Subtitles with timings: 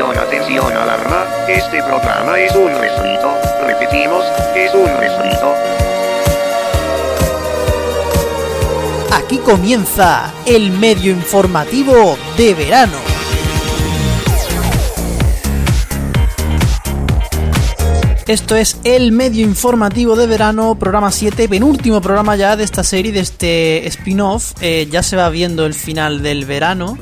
[0.00, 1.24] atención, atención, alarma.
[1.48, 3.34] Este programa es un refrito.
[3.66, 4.24] Repetimos,
[4.54, 5.54] es un refrito.
[9.12, 12.98] Aquí comienza el medio informativo de verano.
[18.26, 23.10] Esto es el medio informativo de verano, programa 7, penúltimo programa ya de esta serie,
[23.10, 24.52] de este spin-off.
[24.60, 26.98] Eh, ya se va viendo el final del verano.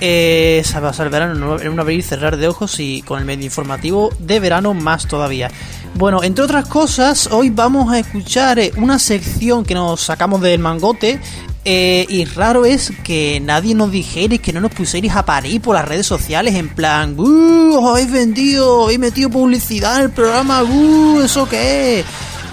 [0.00, 3.02] Eh, se va a pasar el verano en un abrir y cerrar de ojos y
[3.02, 5.50] con el medio informativo de verano más todavía.
[5.94, 10.60] Bueno, entre otras cosas, hoy vamos a escuchar eh, una sección que nos sacamos del
[10.60, 11.18] mangote.
[11.64, 15.74] eh, y raro es que nadie nos dijera que no nos pusierais a parir por
[15.74, 17.78] las redes sociales en plan, ¡Uh!
[17.78, 21.20] os habéis vendido, habéis metido publicidad en el programa, ¡Uh!
[21.20, 22.06] ¿Eso qué es?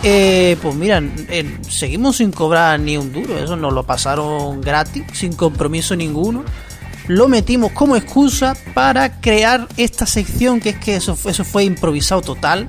[0.04, 1.02] Eh, pues mira,
[1.70, 6.44] seguimos sin cobrar ni un duro, eso nos lo pasaron gratis, sin compromiso ninguno
[7.08, 11.64] lo metimos como excusa para crear esta sección, que es que eso, fue- eso fue
[11.64, 12.68] improvisado total,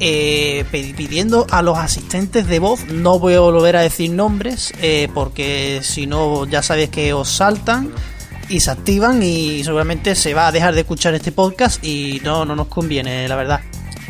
[0.00, 5.08] eh, pidiendo a los asistentes de voz, no voy a volver a decir nombres, eh,
[5.14, 7.90] porque si no ya sabéis que os saltan
[8.48, 12.44] y se activan y seguramente se va a dejar de escuchar este podcast y no,
[12.46, 13.60] no nos conviene, la verdad.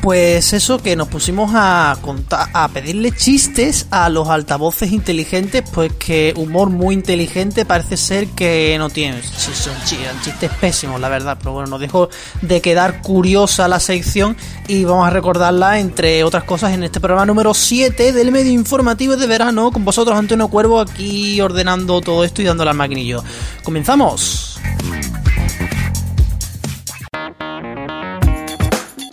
[0.03, 5.93] Pues eso, que nos pusimos a contar, a pedirle chistes a los altavoces inteligentes, pues
[5.93, 9.23] que humor muy inteligente parece ser que no tienen.
[9.23, 12.09] Sí, son chi- chistes pésimos, la verdad, pero bueno, nos dejó
[12.41, 17.27] de quedar curiosa la sección y vamos a recordarla, entre otras cosas, en este programa
[17.27, 22.41] número 7 del medio informativo de verano, con vosotros, Antonio Cuervo, aquí ordenando todo esto
[22.41, 23.23] y dándole al maquinillo.
[23.63, 24.50] ¡Comenzamos!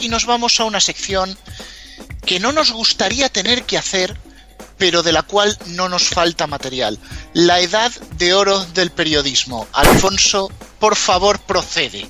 [0.08, 1.38] Nos vamos a una sección
[2.26, 4.18] que no nos gustaría tener que hacer,
[4.78, 7.00] pero de la cual no nos falta material.
[7.34, 9.68] La edad de oro del periodismo.
[9.74, 12.06] Alfonso, por favor, procede.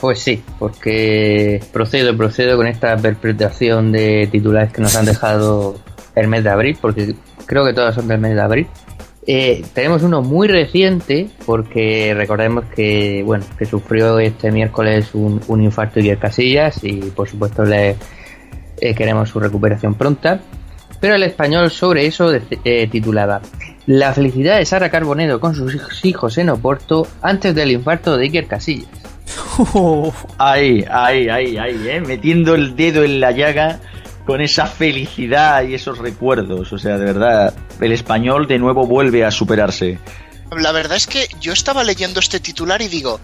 [0.00, 5.80] Pues sí, porque procedo, procedo con esta interpretación de titulares que nos han dejado
[6.16, 7.14] el mes de abril, porque
[7.46, 8.66] creo que todas son del mes de abril.
[9.26, 16.00] Eh, tenemos uno muy reciente, porque recordemos que, bueno, que sufrió este miércoles un, infarto
[16.00, 17.96] y Casillas, y por supuesto le
[18.80, 20.40] eh, queremos su recuperación pronta.
[21.00, 23.40] Pero el español sobre eso dec- eh, titulaba
[23.86, 28.24] La felicidad de Sara Carbonero con sus hij- hijos en Oporto antes del infarto de
[28.24, 28.88] Iker Casillas.
[30.38, 32.00] Ahí, ahí, ahí, ahí, ¿eh?
[32.00, 33.80] Metiendo el dedo en la llaga
[34.26, 36.72] con esa felicidad y esos recuerdos.
[36.72, 39.98] O sea, de verdad, el español de nuevo vuelve a superarse.
[40.56, 43.20] La verdad es que yo estaba leyendo este titular y digo,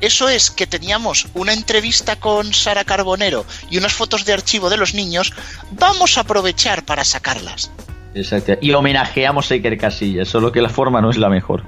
[0.00, 4.78] eso es que teníamos una entrevista con Sara Carbonero y unas fotos de archivo de
[4.78, 5.32] los niños,
[5.72, 7.70] vamos a aprovechar para sacarlas.
[8.14, 8.54] Exacto.
[8.60, 11.64] Y homenajeamos a Iker Casillas, solo que la forma no es la mejor.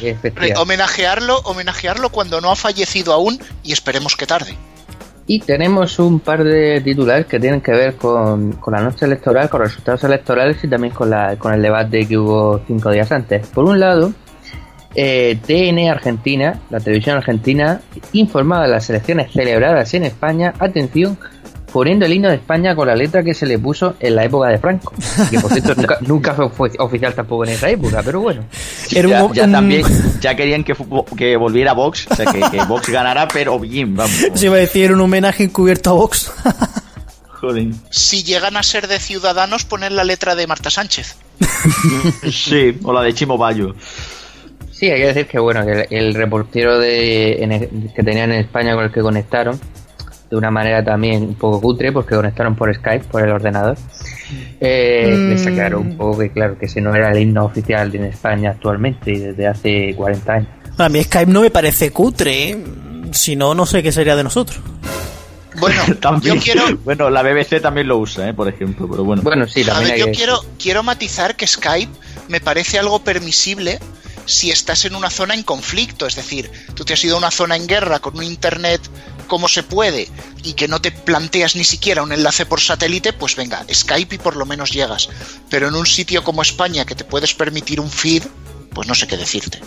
[0.56, 4.56] Homenajearlo, homenajearlo cuando no ha fallecido aún y esperemos que tarde.
[5.32, 9.48] Y tenemos un par de titulares que tienen que ver con, con la noche electoral,
[9.48, 13.12] con los resultados electorales y también con, la, con el debate que hubo cinco días
[13.12, 13.46] antes.
[13.46, 14.12] Por un lado,
[14.96, 17.80] eh, TN Argentina, la televisión argentina,
[18.12, 21.16] informaba de las elecciones celebradas en España, atención,
[21.72, 24.48] poniendo el himno de España con la letra que se le puso en la época
[24.48, 24.92] de Franco.
[25.30, 28.44] Que por cierto nunca, nunca fue ofi- oficial tampoco en esa época, pero bueno.
[28.92, 29.84] Era ya, un- ya un- también,
[30.20, 33.94] ya querían que, fu- que volviera Vox, o sea, que, que Vox ganara, pero bien,
[33.96, 34.14] vamos.
[34.34, 36.32] Se iba a decir un homenaje encubierto a Vox.
[37.40, 37.68] Joder.
[37.90, 41.16] Si llegan a ser de ciudadanos, poner la letra de Marta Sánchez.
[42.30, 43.74] Sí, o la de Chimo Bayo.
[44.72, 48.32] Sí, hay que decir que bueno, que el, el reportero de, en el- que tenían
[48.32, 49.58] en España con el que conectaron,
[50.30, 53.76] de una manera también un poco cutre, porque conectaron por Skype, por el ordenador,
[54.60, 55.30] eh, Mm.
[55.30, 58.50] les aclaró un poco que claro, que ese no era el himno oficial en España
[58.50, 60.48] actualmente, y desde hace 40 años.
[60.78, 62.64] A mí Skype no me parece cutre, ¿eh?
[63.12, 64.60] si no, no sé qué sería de nosotros.
[65.58, 68.34] Bueno, También, yo quiero, Bueno, la BBC también lo usa, ¿eh?
[68.34, 69.22] por ejemplo, pero bueno.
[69.22, 71.90] Bueno, sí, a también ver, hay yo que quiero, quiero matizar que Skype
[72.28, 73.80] me parece algo permisible
[74.30, 77.30] si estás en una zona en conflicto, es decir, tú te has ido a una
[77.30, 78.80] zona en guerra con un internet
[79.26, 80.08] como se puede
[80.42, 84.18] y que no te planteas ni siquiera un enlace por satélite, pues venga, Skype y
[84.18, 85.08] por lo menos llegas.
[85.48, 88.24] Pero en un sitio como España que te puedes permitir un feed,
[88.72, 89.60] pues no sé qué decirte.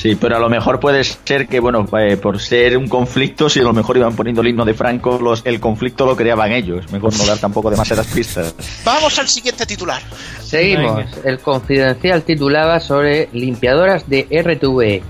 [0.00, 3.58] Sí, pero a lo mejor puede ser que, bueno, eh, por ser un conflicto, si
[3.58, 6.90] a lo mejor iban poniendo el himno de Franco, los, el conflicto lo creaban ellos.
[6.92, 8.54] Mejor no dar tampoco demasiadas pistas.
[8.84, 10.00] Vamos al siguiente titular.
[10.40, 11.04] Seguimos.
[11.24, 15.02] El confidencial titulaba sobre limpiadoras de RTV.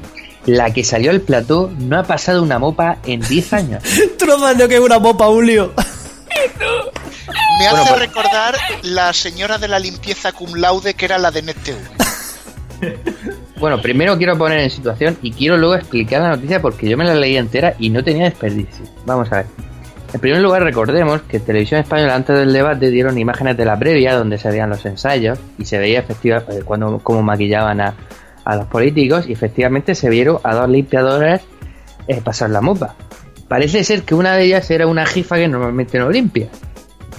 [0.46, 3.82] La que salió al plató no ha pasado una mopa en 10 años.
[4.18, 5.74] Tú no sabes lo que es una mopa, Julio.
[7.58, 11.42] Me hace pues- recordar la señora de la limpieza cum laude que era la de
[11.42, 11.76] NetTV.
[13.60, 17.04] Bueno, primero quiero poner en situación y quiero luego explicar la noticia porque yo me
[17.04, 18.84] la leí entera y no tenía desperdicio.
[19.04, 19.46] Vamos a ver.
[20.12, 24.14] En primer lugar, recordemos que Televisión Española antes del debate dieron imágenes de la previa
[24.16, 27.94] donde se veían los ensayos y se veía efectivamente cuando, cómo maquillaban a,
[28.44, 31.42] a los políticos y efectivamente se vieron a dos limpiadoras
[32.06, 32.94] eh, pasar la mopa.
[33.48, 36.48] Parece ser que una de ellas era una jifa que normalmente no limpia.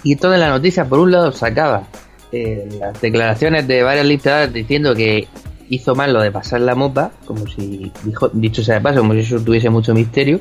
[0.04, 1.84] Y toda la noticia, por un lado, sacaba
[2.32, 5.28] eh, las declaraciones de varias limpiadoras diciendo que
[5.70, 9.14] hizo mal lo de pasar la mopa, como si, dijo, dicho sea de paso, como
[9.14, 10.40] si eso tuviese mucho misterio.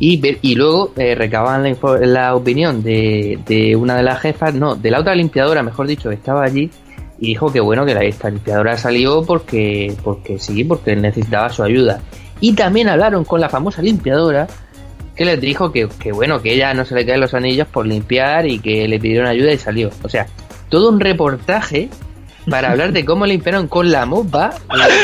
[0.00, 4.76] Y, y luego eh, recababan la, la opinión de, de una de las jefas, no,
[4.76, 6.70] de la otra limpiadora, mejor dicho, que estaba allí,
[7.18, 11.62] y dijo que bueno, que la, esta limpiadora salió porque, porque sí, porque necesitaba su
[11.62, 12.00] ayuda.
[12.40, 14.46] Y también hablaron con la famosa limpiadora,
[15.16, 17.84] que les dijo que, que bueno, que ella no se le caen los anillos por
[17.84, 19.90] limpiar y que le pidieron ayuda y salió.
[20.04, 20.28] O sea,
[20.68, 21.88] todo un reportaje
[22.50, 24.54] para hablar de cómo limpiaron con la mopa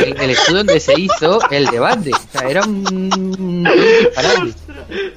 [0.04, 2.10] el, el estudio donde se hizo el debate.
[2.12, 3.64] O sea, era un.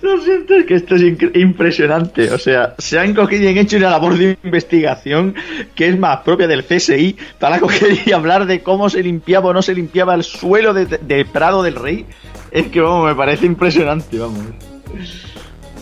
[0.02, 1.04] Lo siento, es que esto es
[1.36, 2.32] impresionante.
[2.32, 5.36] O sea, se han cogido y han hecho una labor de investigación
[5.76, 9.54] que es más propia del CSI para coger y hablar de cómo se limpiaba o
[9.54, 12.06] no se limpiaba el suelo de, de Prado del Rey.
[12.52, 14.40] Es que, vamos, me parece impresionante, vamos.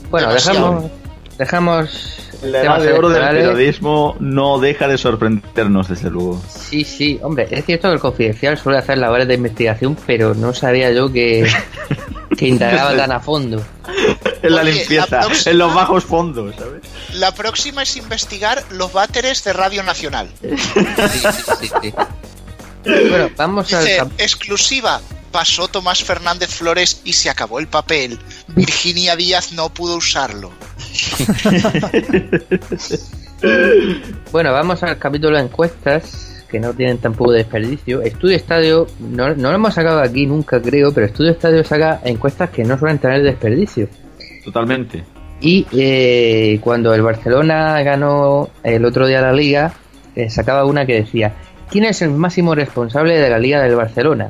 [0.10, 0.86] Bueno, dejamos,
[1.38, 6.42] dejamos La edad de oro del periodismo no deja de sorprendernos, desde luego.
[6.48, 10.54] Sí, sí, hombre, es cierto que el confidencial suele hacer labores de investigación, pero no
[10.54, 11.48] sabía yo que,
[12.38, 13.64] que indagaba tan a fondo.
[14.42, 16.82] En la Oye, limpieza, la próxima- en los bajos fondos, ¿sabes?
[17.14, 20.30] La próxima es investigar los váteres de Radio Nacional.
[20.42, 21.28] Sí, sí,
[21.62, 21.94] sí, sí.
[22.84, 25.02] Bueno, vamos Dice, cap- exclusiva.
[25.32, 28.18] Pasó Tomás Fernández Flores y se acabó el papel.
[28.56, 30.52] Virginia Díaz no pudo usarlo.
[34.32, 38.02] Bueno, vamos al capítulo de encuestas, que no tienen tampoco desperdicio.
[38.02, 42.50] Estudio Estadio, no, no lo hemos sacado aquí nunca, creo, pero Estudio Estadio saca encuestas
[42.50, 43.88] que no suelen tener desperdicio.
[44.44, 45.04] Totalmente.
[45.42, 49.74] Y eh, cuando el Barcelona ganó el otro día la liga,
[50.16, 51.34] eh, sacaba una que decía,
[51.70, 54.30] ¿quién es el máximo responsable de la liga del Barcelona?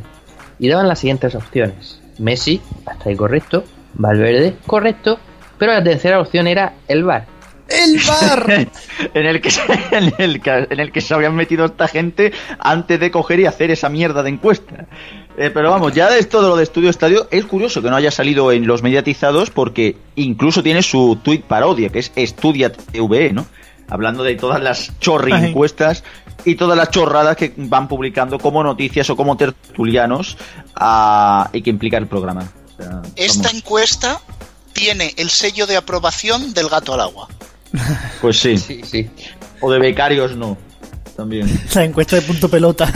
[0.58, 2.02] Y daban las siguientes opciones.
[2.18, 3.64] Messi, hasta ahí correcto.
[3.94, 5.20] Valverde, correcto.
[5.58, 7.26] Pero la tercera opción era el VAR.
[7.68, 8.68] ¡El bar!
[9.14, 9.62] en, el que, se-
[9.92, 13.46] en, el que, en el que se habían metido esta gente antes de coger y
[13.48, 14.86] hacer esa mierda de encuesta.
[15.38, 17.96] Eh, pero vamos, ya de esto de lo de Estudio Estadio, es curioso que no
[17.96, 23.34] haya salido en los mediatizados porque incluso tiene su tweet parodia, que es Estudia TV,
[23.34, 23.46] ¿no?
[23.90, 26.04] Hablando de todas las chorri encuestas
[26.44, 30.38] y todas las chorradas que van publicando como noticias o como tertulianos
[30.76, 32.48] ah, y que implica el programa.
[32.78, 34.20] O sea, Esta encuesta
[34.76, 37.28] tiene el sello de aprobación del gato al agua.
[38.22, 38.58] pues sí.
[38.58, 39.10] Sí, sí.
[39.62, 40.56] O de becarios no.
[41.16, 41.48] También.
[41.74, 42.92] La encuesta de punto pelota.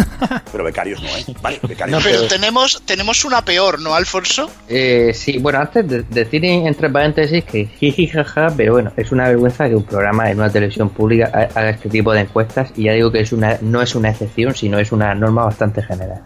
[0.51, 1.25] Pero becarios no, ¿eh?
[1.41, 1.97] Vale, becarios.
[1.97, 4.51] No, Pero pero- tenemos, tenemos una peor, ¿no, Alfonso?
[4.67, 9.13] Eh, sí, bueno, antes de decir en- entre paréntesis que jiji jaja, pero bueno, es
[9.13, 12.71] una vergüenza que un programa en una televisión pública ha- haga este tipo de encuestas
[12.75, 15.81] y ya digo que es una no es una excepción, sino es una norma bastante
[15.81, 16.21] general.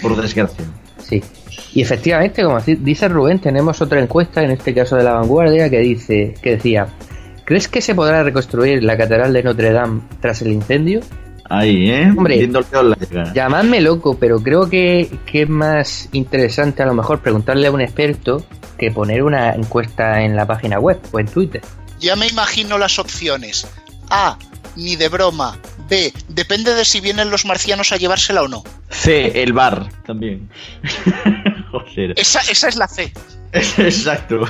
[0.00, 0.64] Por desgracia.
[1.08, 1.24] Sí.
[1.72, 5.68] Y efectivamente, como di- dice Rubén, tenemos otra encuesta, en este caso de la vanguardia,
[5.70, 6.86] que dice, que decía,
[7.44, 11.00] ¿crees que se podrá reconstruir la catedral de Notre Dame tras el incendio?
[11.48, 12.10] Ahí, ¿eh?
[12.16, 12.48] Hombre.
[13.34, 17.80] Llamadme loco, pero creo que, que es más interesante a lo mejor preguntarle a un
[17.80, 18.44] experto
[18.76, 21.62] que poner una encuesta en la página web o en Twitter.
[22.00, 23.66] Ya me imagino las opciones.
[24.10, 24.36] A.
[24.76, 25.56] Ni de broma.
[25.88, 26.12] B.
[26.28, 28.64] Depende de si vienen los marcianos a llevársela o no.
[28.90, 30.48] C, el bar, también.
[32.16, 33.12] Esa, esa es la C.
[33.52, 34.40] Exacto.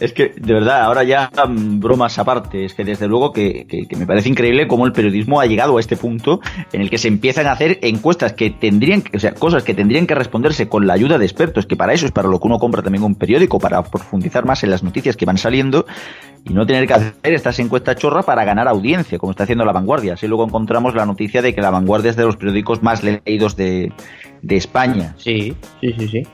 [0.00, 3.86] Es que, de verdad, ahora ya mm, bromas aparte, es que desde luego que, que-
[3.86, 6.40] que me parece increíble cómo el periodismo ha llegado a este punto
[6.72, 9.74] en el que se empiezan a hacer encuestas que tendrían, que- o sea, cosas que
[9.74, 12.48] tendrían que responderse con la ayuda de expertos, que para eso es para lo que
[12.48, 15.86] uno compra también un periódico, para profundizar más en las noticias que van saliendo
[16.44, 19.72] y no tener que hacer estas encuestas chorra para ganar audiencia, como está haciendo La
[19.72, 20.14] Vanguardia.
[20.14, 23.54] Así luego encontramos la noticia de que La Vanguardia es de los periódicos más leídos
[23.56, 23.92] de,
[24.42, 25.14] de España.
[25.18, 26.26] Sí, sí, sí, sí.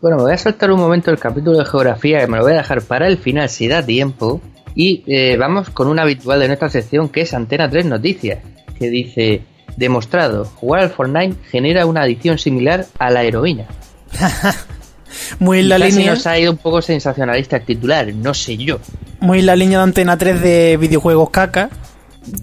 [0.00, 2.52] Bueno, me voy a saltar un momento el capítulo de geografía, que me lo voy
[2.52, 4.40] a dejar para el final si da tiempo.
[4.74, 8.38] Y eh, vamos con una habitual de nuestra sección que es Antena 3 Noticias,
[8.78, 9.42] que dice,
[9.76, 13.66] demostrado, jugar al Fortnite genera una adicción similar a la heroína.
[15.38, 16.14] Muy en la Casi línea.
[16.14, 18.78] nos ha ido un poco sensacionalista el titular, no sé yo.
[19.20, 21.68] Muy en la línea de Antena 3 de videojuegos caca.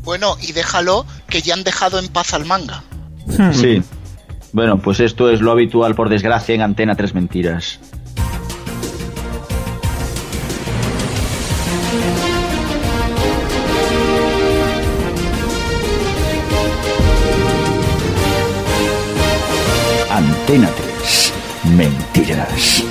[0.04, 2.84] Bueno, y déjalo que ya han dejado en paz al manga.
[3.26, 3.54] Hmm.
[3.54, 3.82] Sí.
[4.58, 7.80] Bueno, pues esto es lo habitual, por desgracia, en Antena 3 Mentiras.
[20.10, 20.72] Antena
[21.04, 21.34] 3.
[21.76, 22.84] Mentiras.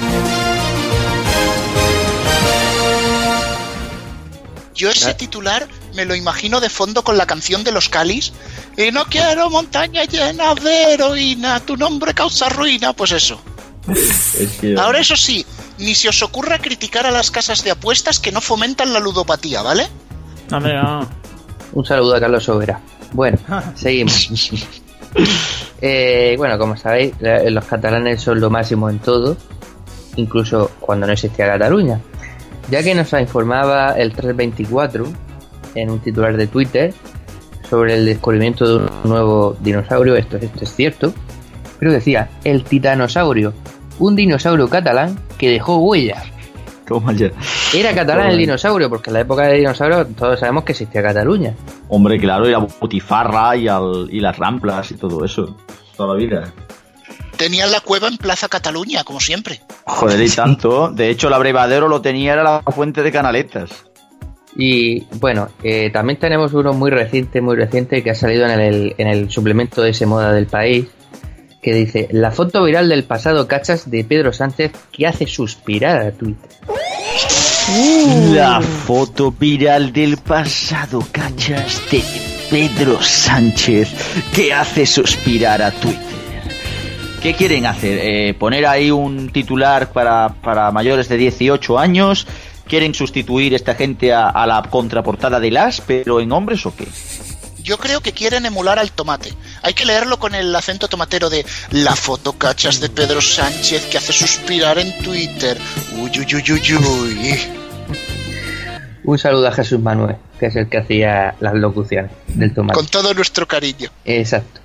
[4.72, 8.32] Yo ese titular me lo imagino de fondo con la canción de los Calis.
[8.76, 12.92] Y no quiero montaña llena de heroína, tu nombre causa ruina.
[12.92, 13.40] Pues eso.
[14.78, 15.44] Ahora eso sí,
[15.78, 19.62] ni se os ocurra criticar a las casas de apuestas que no fomentan la ludopatía,
[19.62, 19.88] ¿vale?
[20.50, 21.08] No.
[21.72, 22.80] Un saludo a Carlos Sobera.
[23.12, 23.38] Bueno,
[23.74, 24.28] seguimos.
[25.80, 29.36] Eh, bueno, como sabéis, los catalanes son lo máximo en todo,
[30.16, 32.00] incluso cuando no existía Cataluña.
[32.70, 35.25] Ya que nos informaba el 324
[35.76, 36.92] en un titular de Twitter
[37.68, 41.12] sobre el descubrimiento de un nuevo dinosaurio, esto, esto es cierto,
[41.78, 43.52] pero decía, el titanosaurio,
[43.98, 46.22] un dinosaurio catalán que dejó huella.
[46.86, 47.30] Toma ya.
[47.74, 51.52] Era catalán el dinosaurio, porque en la época de dinosaurios todos sabemos que existía Cataluña.
[51.88, 55.56] Hombre, claro, y la botifarra y, al- y las ramplas y todo eso.
[55.96, 56.52] Toda la vida.
[57.36, 59.60] Tenían la cueva en Plaza Cataluña, como siempre.
[59.84, 60.88] Joder, y tanto.
[60.90, 63.70] De hecho, el abrevadero lo tenía, era la fuente de canaletas.
[64.58, 68.94] Y bueno, eh, también tenemos uno muy reciente, muy reciente, que ha salido en el,
[68.96, 70.86] en el suplemento de ese moda del país,
[71.60, 76.12] que dice, la foto viral del pasado cachas de Pedro Sánchez que hace suspirar a
[76.12, 76.50] Twitter.
[78.32, 82.00] La foto viral del pasado, cachas, de
[82.48, 83.92] Pedro Sánchez,
[84.32, 86.00] que hace suspirar a Twitter.
[87.20, 87.98] ¿Qué quieren hacer?
[88.00, 92.28] Eh, ¿Poner ahí un titular para, para mayores de 18 años?
[92.68, 96.86] ¿Quieren sustituir esta gente a, a la contraportada de las, pero en hombres o qué?
[97.62, 99.32] Yo creo que quieren emular al tomate.
[99.62, 103.98] Hay que leerlo con el acento tomatero de la foto cachas de Pedro Sánchez que
[103.98, 105.58] hace suspirar en Twitter.
[105.98, 107.40] Uy, uy, uy, uy, uy.
[109.02, 112.74] Un saludo a Jesús Manuel, que es el que hacía las locuciones del tomate.
[112.74, 113.90] Con todo nuestro cariño.
[114.04, 114.60] Exacto.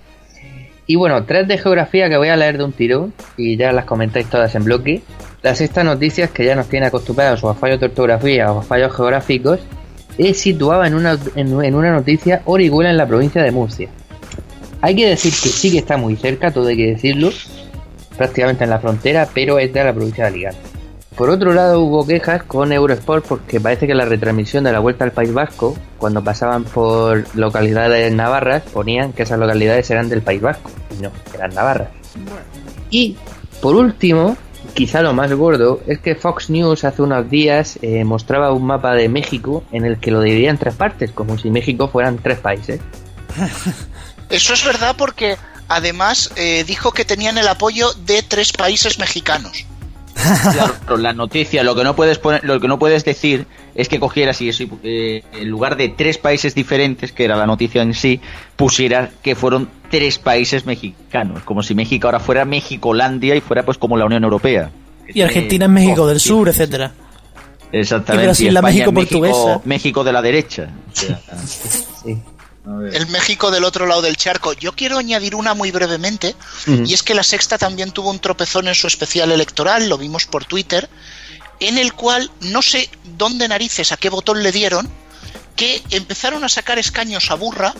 [0.88, 3.86] Y bueno, tres de geografía que voy a leer de un tirón y ya las
[3.86, 5.02] comentáis todas en bloque.
[5.42, 8.64] La sexta noticia que ya nos tiene acostumbrados o a fallos de ortografía o a
[8.64, 9.60] fallos geográficos
[10.18, 13.90] es situada en una, en, una noticia Orihuela en la provincia de Murcia.
[14.82, 17.30] Hay que decir que sí que está muy cerca, todo hay que decirlo,
[18.18, 20.71] prácticamente en la frontera, pero es de la provincia de Alicante.
[21.16, 25.04] Por otro lado, hubo quejas con Eurosport porque parece que la retransmisión de la Vuelta
[25.04, 30.42] al País Vasco, cuando pasaban por localidades navarras, ponían que esas localidades eran del País
[30.42, 30.72] Vasco.
[30.98, 31.90] Y no, eran navarras.
[32.90, 33.18] Y,
[33.62, 34.38] por último,
[34.74, 38.94] quizá lo más gordo, es que Fox News hace unos días eh, mostraba un mapa
[38.94, 42.40] de México en el que lo dividía en tres partes, como si México fueran tres
[42.40, 42.80] países.
[44.30, 45.36] Eso es verdad porque
[45.68, 49.66] además eh, dijo que tenían el apoyo de tres países mexicanos.
[50.54, 54.00] Claro, la noticia, lo que no puedes poner, lo que no puedes decir es que
[54.00, 57.94] cogieras y eso, eh, en lugar de tres países diferentes, que era la noticia en
[57.94, 58.20] sí,
[58.56, 63.78] pusieras que fueron tres países mexicanos, como si México ahora fuera Mexicolandia y fuera pues
[63.78, 64.72] como la Unión Europea.
[65.08, 66.92] Y Argentina es México del Sur, etcétera.
[67.72, 68.24] Exactamente.
[68.24, 69.62] Y Brasil, la España México es México, portuguesa.
[69.66, 70.70] México de la derecha.
[70.92, 71.20] O sea,
[72.04, 72.18] Sí.
[72.66, 74.54] El México del otro lado del charco.
[74.54, 76.36] Yo quiero añadir una muy brevemente,
[76.68, 80.26] y es que la sexta también tuvo un tropezón en su especial electoral, lo vimos
[80.26, 80.90] por Twitter,
[81.60, 84.90] en el cual no sé dónde narices, a qué botón le dieron,
[85.56, 87.74] que empezaron a sacar escaños a burra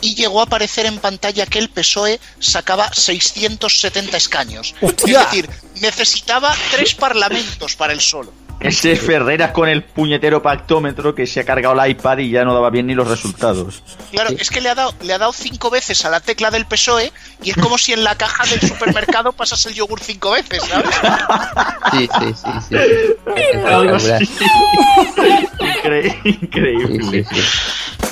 [0.00, 4.74] y llegó a aparecer en pantalla que el PSOE sacaba 670 escaños.
[4.80, 5.20] ¡Hostia!
[5.20, 5.50] Es decir,
[5.80, 8.32] necesitaba tres parlamentos para el solo.
[8.62, 12.54] Ese Ferreras con el puñetero pactómetro que se ha cargado el iPad y ya no
[12.54, 13.82] daba bien ni los resultados.
[14.10, 16.66] Claro, es que le ha dado le ha dado cinco veces a la tecla del
[16.66, 20.62] PSOE y es como si en la caja del supermercado pasas el yogur cinco veces,
[20.64, 20.94] ¿sabes?
[21.92, 22.34] Sí, sí,
[22.68, 22.76] sí,
[26.24, 27.24] increíble.
[27.24, 28.11] sí, sí.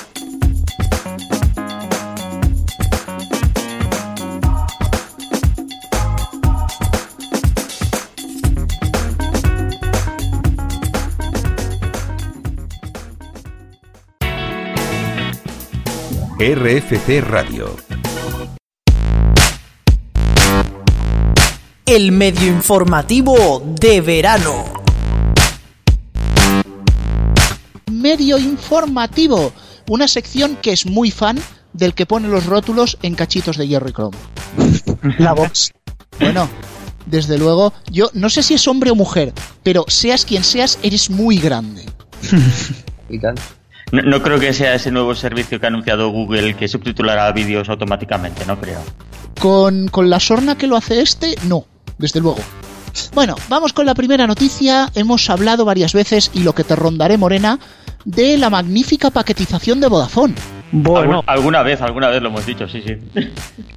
[16.42, 17.76] RFC Radio.
[21.84, 24.64] El medio informativo de verano.
[27.90, 29.52] Medio informativo,
[29.90, 31.38] una sección que es muy fan
[31.74, 34.18] del que pone los rótulos en cachitos de hierro y cromo.
[35.18, 35.72] La Vox.
[36.20, 36.48] Bueno,
[37.04, 41.10] desde luego, yo no sé si es hombre o mujer, pero seas quien seas, eres
[41.10, 41.84] muy grande.
[43.10, 43.42] Y tanto.
[43.92, 47.68] No, no creo que sea ese nuevo servicio que ha anunciado Google que subtitulará vídeos
[47.68, 48.80] automáticamente, no creo.
[49.40, 51.64] Con, con la sorna que lo hace este, no,
[51.98, 52.38] desde luego.
[53.14, 54.90] Bueno, vamos con la primera noticia.
[54.94, 57.58] Hemos hablado varias veces, y lo que te rondaré, Morena,
[58.04, 60.34] de la magnífica paquetización de Vodafone.
[60.72, 62.96] Bueno, Algun- alguna vez, alguna vez lo hemos dicho, sí, sí.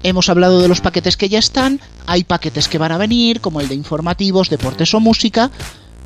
[0.03, 3.61] Hemos hablado de los paquetes que ya están, hay paquetes que van a venir, como
[3.61, 5.49] el de informativos, deportes o música,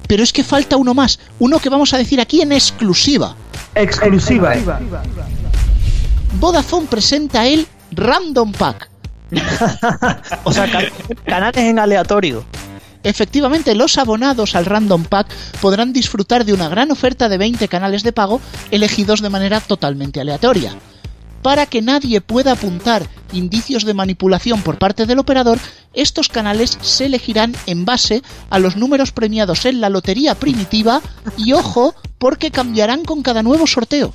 [0.07, 3.35] pero es que falta uno más, uno que vamos a decir aquí en exclusiva.
[3.75, 4.53] Exclusiva.
[6.39, 8.89] Vodafone presenta el Random Pack.
[10.45, 10.83] O sea, ca-
[11.25, 12.45] canales en aleatorio.
[13.03, 15.27] Efectivamente, los abonados al Random Pack
[15.61, 20.19] podrán disfrutar de una gran oferta de 20 canales de pago elegidos de manera totalmente
[20.21, 20.75] aleatoria.
[21.47, 25.59] Para que nadie pueda apuntar indicios de manipulación por parte del operador,
[25.93, 30.99] estos canales se elegirán en base a los números premiados en la lotería primitiva
[31.37, 34.13] y ojo, porque cambiarán con cada nuevo sorteo.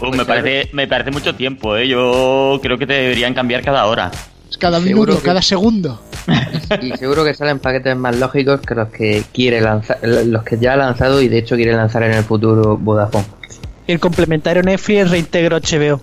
[0.00, 1.88] Uh, me, parece, me parece mucho tiempo, ¿eh?
[1.88, 4.12] Yo creo que te deberían cambiar cada hora.
[4.60, 6.00] Cada Seguro minuto, que- cada segundo.
[6.82, 10.74] Y seguro que salen paquetes más lógicos que los que quiere lanzar, los que ya
[10.74, 13.26] ha lanzado y de hecho quiere lanzar en el futuro Vodafone.
[13.86, 16.00] El complementario Netflix reintegro HBO.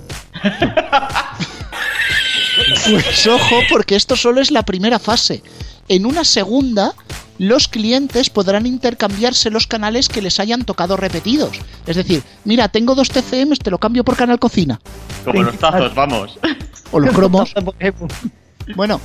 [2.90, 5.44] Pues ojo, porque esto solo es la primera fase.
[5.90, 6.94] En una segunda,
[7.38, 11.60] los clientes podrán intercambiarse los canales que les hayan tocado repetidos.
[11.86, 14.80] Es decir, mira, tengo dos TCMs, te lo cambio por canal cocina.
[15.26, 16.38] Como los tazos, vamos.
[16.92, 17.54] O los cromos.
[18.78, 19.02] Bueno,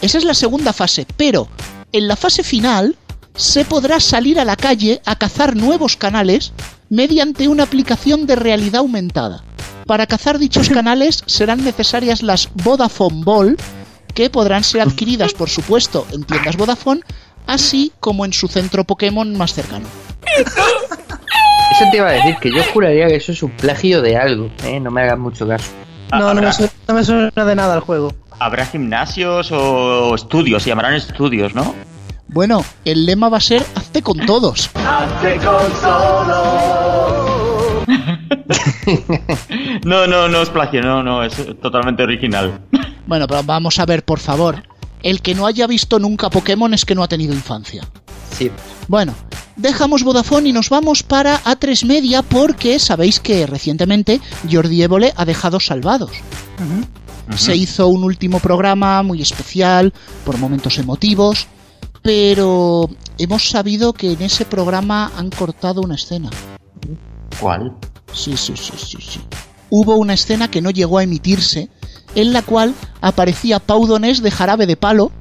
[0.00, 1.46] esa es la segunda fase, pero
[1.92, 2.96] en la fase final
[3.34, 6.54] se podrá salir a la calle a cazar nuevos canales
[6.92, 9.42] mediante una aplicación de realidad aumentada.
[9.86, 13.56] Para cazar dichos canales serán necesarias las Vodafone Ball,
[14.14, 17.00] que podrán ser adquiridas, por supuesto, en tiendas Vodafone,
[17.46, 19.86] así como en su centro Pokémon más cercano.
[20.36, 24.50] Eso te iba a decir, que yo juraría que eso es un plagio de algo,
[24.62, 24.78] ¿eh?
[24.78, 25.70] No me hagas mucho caso.
[26.10, 28.12] No, no me, suena, no me suena de nada el juego.
[28.38, 31.74] Habrá gimnasios o estudios, se llamarán estudios, ¿no?
[32.32, 34.70] Bueno, el lema va a ser hazte con todos.
[39.84, 42.60] No, no, no es plagio, no, no, es totalmente original.
[43.06, 44.62] Bueno, pero vamos a ver, por favor.
[45.02, 47.86] El que no haya visto nunca Pokémon es que no ha tenido infancia.
[48.30, 48.50] Sí.
[48.88, 49.14] Bueno,
[49.56, 55.24] dejamos Vodafone y nos vamos para A3 Media porque sabéis que recientemente Jordi Évole ha
[55.24, 56.12] dejado Salvados.
[57.36, 59.92] Se hizo un último programa muy especial,
[60.24, 61.48] por momentos emotivos,
[62.02, 66.30] pero hemos sabido que en ese programa han cortado una escena.
[67.40, 67.74] ¿Cuál?
[68.12, 69.20] Sí, sí, sí, sí, sí.
[69.70, 71.70] Hubo una escena que no llegó a emitirse,
[72.14, 75.12] en la cual aparecía Pau Donés de Jarabe de Palo,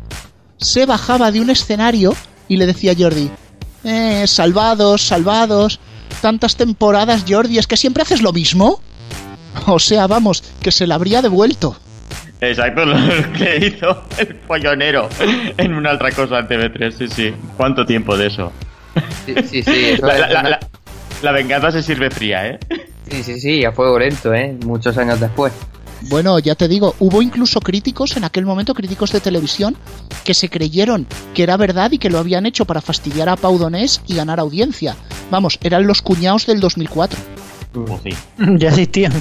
[0.58, 2.13] se bajaba de un escenario
[2.48, 3.32] y le decía a Jordi,
[3.84, 5.80] eh, salvados, salvados,
[6.22, 8.82] tantas temporadas Jordi, es que siempre haces lo mismo.
[9.67, 11.76] O sea, vamos, que se la habría devuelto.
[12.42, 12.96] Exacto, lo
[13.38, 15.08] que hizo el pollonero
[15.58, 17.34] en una otra cosa en TV3, sí, sí.
[17.56, 18.52] ¿Cuánto tiempo de eso?
[19.26, 20.60] Sí, sí, sí, eso La, es la- la- una- la-
[21.22, 22.60] la venganza se sirve fría, ¿eh?
[23.10, 24.58] sí, sí, sí, a fuego lento, ¿eh?
[24.66, 25.54] Muchos años después.
[26.10, 29.78] Bueno, ya te digo, hubo incluso críticos en aquel momento, críticos de televisión,
[30.24, 33.60] que se creyeron que era verdad y que lo habían hecho para fastidiar a Pau
[33.60, 34.96] Donés y ganar audiencia.
[35.30, 37.20] Vamos, eran los cuñados del 2004.
[37.74, 38.10] Pues sí.
[38.58, 39.14] Ya existían.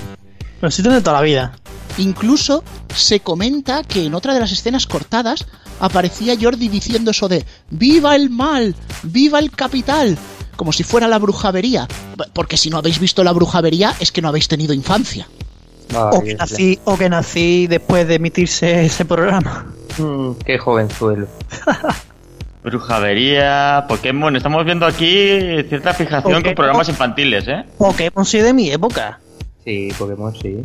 [0.58, 1.52] Pero existen de toda la vida.
[1.98, 5.46] Incluso se comenta que en otra de las escenas cortadas
[5.80, 8.74] aparecía Jordi diciendo eso de ¡Viva el mal!
[9.02, 10.16] ¡Viva el capital!
[10.56, 11.88] Como si fuera la brujavería.
[12.32, 15.26] Porque si no habéis visto la brujavería es que no habéis tenido infancia.
[15.94, 19.66] O que, nací, o que nací después de emitirse ese programa.
[19.98, 21.26] Mm, qué jovenzuelo.
[22.62, 24.36] Brujavería, Pokémon.
[24.36, 26.42] Estamos viendo aquí cierta fijación Pokémon.
[26.42, 27.64] con programas infantiles, ¿eh?
[27.78, 29.18] Pokémon sí de mi época.
[29.64, 30.64] Sí, Pokémon sí.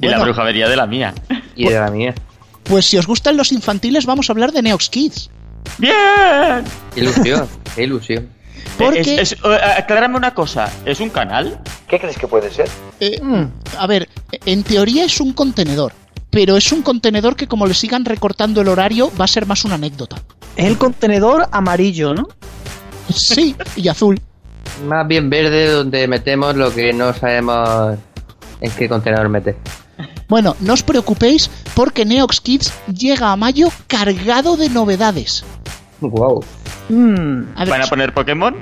[0.00, 0.24] Y la Bueno.
[0.24, 1.14] brujavería de la mía.
[1.54, 2.14] Y de la mía.
[2.64, 5.30] Pues si os gustan los infantiles vamos a hablar de Neox Kids.
[5.78, 5.94] ¡Bien!
[6.94, 8.28] Qué ilusión, qué ilusión.
[8.78, 10.70] Porque- Es- es- eh, aclárame una cosa.
[10.84, 11.60] ¿Es un canal?
[13.00, 13.20] Eh,
[13.78, 14.08] a ver,
[14.44, 15.92] en teoría es un contenedor.
[16.30, 19.64] Pero es un contenedor que como le sigan recortando el horario va a ser más
[19.64, 20.16] una anécdota.
[20.56, 22.28] Es el contenedor amarillo, ¿no?
[23.14, 24.20] Sí, y azul.
[24.86, 27.96] Más bien verde donde metemos lo que no sabemos
[28.60, 29.56] en qué contenedor meter.
[30.28, 35.44] Bueno, no os preocupéis porque Neox Kids llega a mayo cargado de novedades.
[36.00, 36.44] Wow.
[36.88, 38.54] Mm, A ver, ¿Van a poner Pokémon?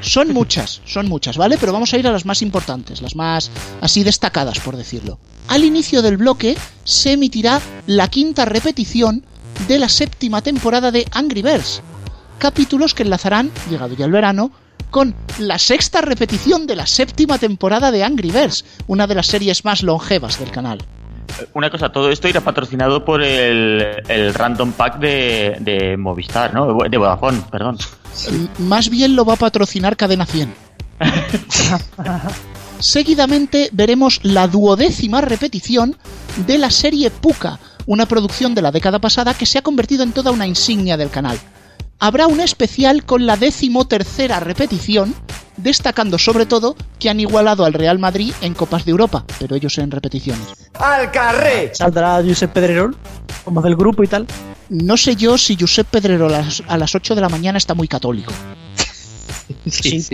[0.00, 1.56] son muchas, son muchas, ¿vale?
[1.58, 5.18] Pero vamos a ir a las más importantes, las más así destacadas, por decirlo.
[5.48, 9.24] Al inicio del bloque se emitirá la quinta repetición
[9.68, 11.82] de la séptima temporada de Angry Birds.
[12.38, 14.52] Capítulos que enlazarán, llegado ya el verano,
[14.90, 19.64] con la sexta repetición de la séptima temporada de Angry Birds, una de las series
[19.64, 20.82] más longevas del canal.
[21.54, 26.78] Una cosa, todo esto irá patrocinado por el, el Random Pack de, de Movistar, ¿no?
[26.88, 27.78] De Vodafone, perdón.
[28.58, 30.54] Más bien lo va a patrocinar Cadena 100.
[32.78, 35.96] Seguidamente veremos la duodécima repetición
[36.46, 40.12] de la serie Puka, una producción de la década pasada que se ha convertido en
[40.12, 41.38] toda una insignia del canal.
[41.98, 45.14] Habrá un especial con la decimotercera repetición,
[45.56, 49.78] destacando sobre todo que han igualado al Real Madrid en Copas de Europa, pero ellos
[49.78, 50.46] en repeticiones.
[50.74, 51.74] ¡Al carré!
[51.74, 52.94] ¿Saldrá Josep Pedrerol?
[53.44, 54.26] Como del grupo y tal.
[54.68, 57.74] No sé yo si Josep Pedrero a las, a las 8 de la mañana está
[57.74, 58.32] muy católico.
[59.68, 60.04] Sí.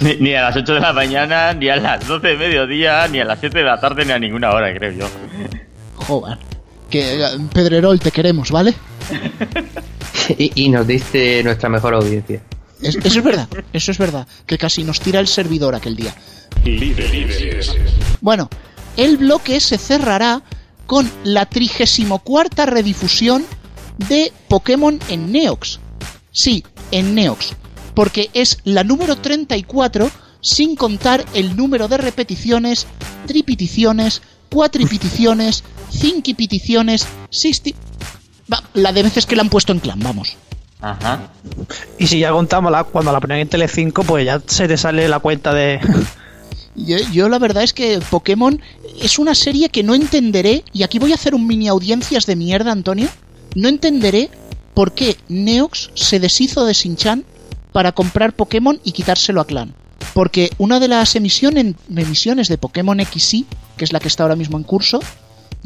[0.00, 3.20] Ni, ni a las 8 de la mañana, ni a las 12 de mediodía, ni
[3.20, 5.08] a las 7 de la tarde, ni a ninguna hora, creo yo.
[5.96, 6.38] Joder.
[6.90, 8.74] Que eh, Pedrerol te queremos, ¿vale?
[10.38, 12.42] Y, y nos diste nuestra mejor audiencia.
[12.82, 14.26] Es- eso es verdad, eso es verdad.
[14.46, 16.14] Que casi nos tira el servidor aquel día.
[18.20, 18.48] Bueno,
[18.96, 20.42] el bloque se cerrará
[20.86, 23.44] con la 34 redifusión
[24.08, 25.80] de Pokémon en Neox.
[26.30, 27.54] Sí, en Neox.
[27.94, 32.86] Porque es la número 34 sin contar el número de repeticiones,
[33.26, 37.74] tripiticiones, cuatripiticiones, cinquipiticiones, sisti...
[38.52, 40.36] Va, La de veces que la han puesto en clan, vamos.
[40.80, 41.30] Ajá.
[41.98, 45.08] Y si ya contamos la, cuando la ponían en Tele5, pues ya se te sale
[45.08, 45.80] la cuenta de.
[46.74, 48.62] Yo, yo la verdad es que Pokémon
[49.02, 52.36] es una serie que no entenderé, y aquí voy a hacer un mini audiencias de
[52.36, 53.08] mierda, Antonio.
[53.56, 54.30] No entenderé
[54.74, 57.24] por qué Neox se deshizo de Sinchan
[57.72, 59.74] para comprar Pokémon y quitárselo a Clan.
[60.14, 64.36] Porque una de las emisiones, emisiones de Pokémon XY, que es la que está ahora
[64.36, 65.00] mismo en curso,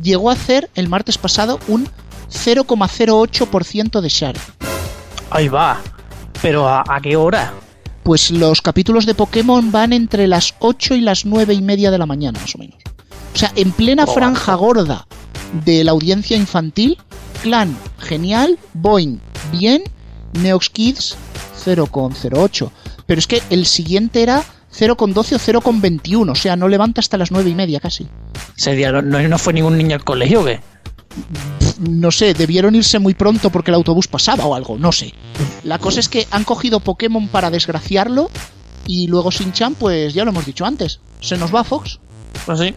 [0.01, 1.89] llegó a hacer el martes pasado un
[2.33, 4.39] 0,08% de share.
[5.31, 5.81] Ahí va.
[6.41, 7.53] Pero ¿a, a qué hora?
[8.03, 11.99] Pues los capítulos de Pokémon van entre las 8 y las 9 y media de
[11.99, 12.77] la mañana, más o menos.
[13.35, 15.07] O sea, en plena franja gorda
[15.65, 16.99] de la audiencia infantil,
[17.43, 19.83] Clan, genial, Boeing, bien,
[20.35, 21.17] Neox Kids,
[21.65, 22.71] 0,08.
[23.07, 24.43] Pero es que el siguiente era
[24.77, 28.07] 0,12 o 0,21, o sea, no levanta hasta las 9 y media casi.
[28.57, 30.61] Ese día no, no, no fue ningún niño al colegio, ¿o ¿qué?
[31.81, 35.13] No sé, debieron irse muy pronto porque el autobús pasaba o algo, no sé.
[35.65, 38.31] La cosa es que han cogido Pokémon para desgraciarlo
[38.87, 42.01] y luego Shin-Chan, pues ya lo hemos dicho antes, se nos va a Fox.
[42.47, 42.75] Pues sí.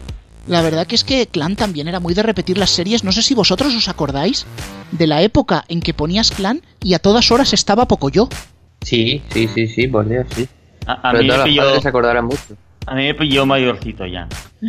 [0.47, 3.23] La verdad que es que Clan también era muy de repetir las series, no sé
[3.23, 4.45] si vosotros os acordáis
[4.91, 8.29] de la época en que ponías Clan y a todas horas estaba Pocoyo.
[8.81, 10.47] Sí, sí, sí, sí, por Dios, sí.
[10.85, 12.55] A, a Pero mí me los padres se acordarán mucho.
[12.85, 14.27] a mí me pilló mayorcito ya.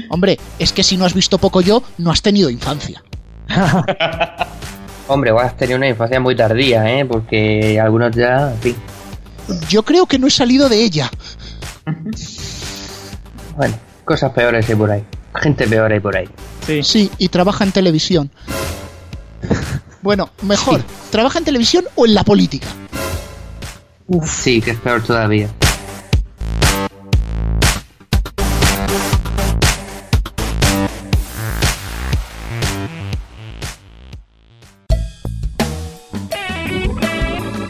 [0.08, 3.02] Hombre, es que si no has visto Pocoyo, no has tenido infancia.
[5.08, 7.04] Hombre, vos has tenido una infancia muy tardía, ¿eh?
[7.04, 8.76] Porque algunos ya, en fin.
[9.68, 11.10] Yo creo que no he salido de ella.
[13.56, 15.04] Bueno, cosas peores hay por ahí.
[15.34, 16.28] Gente peor hay por ahí.
[16.82, 18.30] Sí, y trabaja en televisión.
[20.02, 22.66] Bueno, mejor, ¿trabaja en televisión o en la política?
[24.24, 25.48] Sí, que es peor todavía.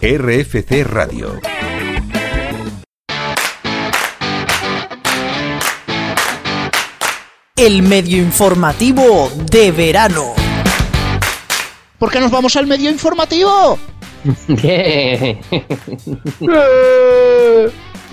[0.08, 1.40] RFC Radio.
[7.56, 10.32] El medio informativo de verano.
[11.98, 13.80] ¿Por qué nos vamos al medio informativo?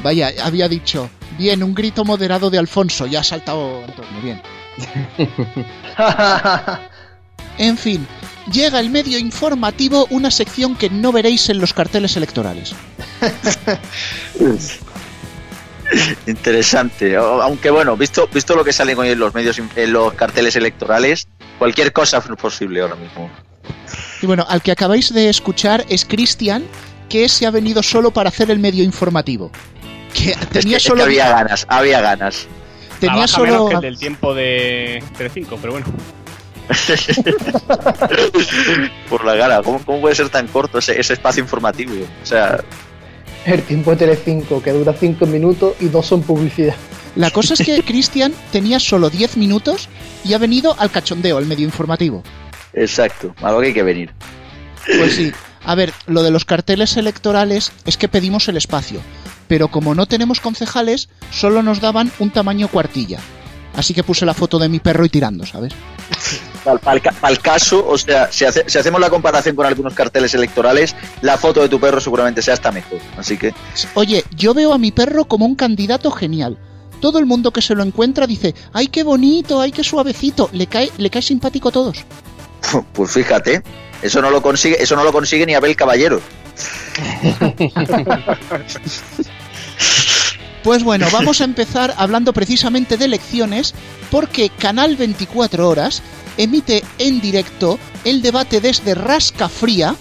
[0.02, 1.12] Vaya, había dicho.
[1.38, 3.06] Bien, un grito moderado de Alfonso.
[3.06, 4.42] Ya ha saltado Antonio, bien.
[7.60, 8.08] En fin,
[8.52, 12.74] llega el medio informativo, una sección que no veréis en los carteles electorales.
[16.28, 17.16] Interesante.
[17.16, 21.28] Aunque bueno, visto, visto lo que salen hoy en los medios, en los carteles electorales,
[21.60, 23.30] cualquier cosa es posible ahora mismo.
[24.22, 26.64] Y bueno, al que acabáis de escuchar es Cristian,
[27.10, 29.52] que se ha venido solo para hacer el medio informativo.
[30.14, 31.04] Que Es que, tenía es que solo.
[31.04, 32.48] había ganas, había ganas.
[33.00, 33.70] Tenía Trabaja menos solo.
[33.70, 35.88] que el del tiempo de Telecinco, pero bueno.
[39.10, 41.94] Por la cara, ¿cómo, cómo puede ser tan corto ese, ese espacio informativo?
[42.22, 42.60] O sea,
[43.46, 46.76] El tiempo de Telecinco, que dura 5 minutos y dos son publicidad.
[47.16, 49.88] La cosa es que Cristian tenía solo 10 minutos
[50.24, 52.24] y ha venido al cachondeo, al medio informativo.
[52.74, 54.12] exacto, algo que hay que venir.
[54.86, 55.32] Pues sí.
[55.66, 59.00] A ver, lo de los carteles electorales es que pedimos el espacio,
[59.48, 63.20] pero como no tenemos concejales, solo nos daban un tamaño cuartilla.
[63.76, 65.74] Así que puse la foto de mi perro y tirando, ¿sabes?
[66.64, 70.96] Para el, caso, o sea, si, hace- si hacemos la comparación con algunos carteles electorales,
[71.22, 73.00] la foto de tu perro seguramente sea hasta mejor.
[73.18, 73.54] Así que,
[73.96, 76.58] Oye, yo veo a mi perro como un candidato genial.
[77.02, 79.60] Todo el mundo que se lo encuentra dice, ¡ay, qué bonito!
[79.60, 80.50] ¡ay, qué suavecito!
[80.54, 81.98] Le cae, le cae simpático a todos.
[82.94, 83.62] pues fíjate,
[84.02, 86.22] eso no lo consigue, eso no lo consigue ni Abel Caballero.
[90.64, 93.74] Pues bueno, vamos a empezar hablando precisamente de elecciones
[94.10, 96.02] porque Canal 24 Horas
[96.38, 99.96] emite en directo el debate desde Rascafría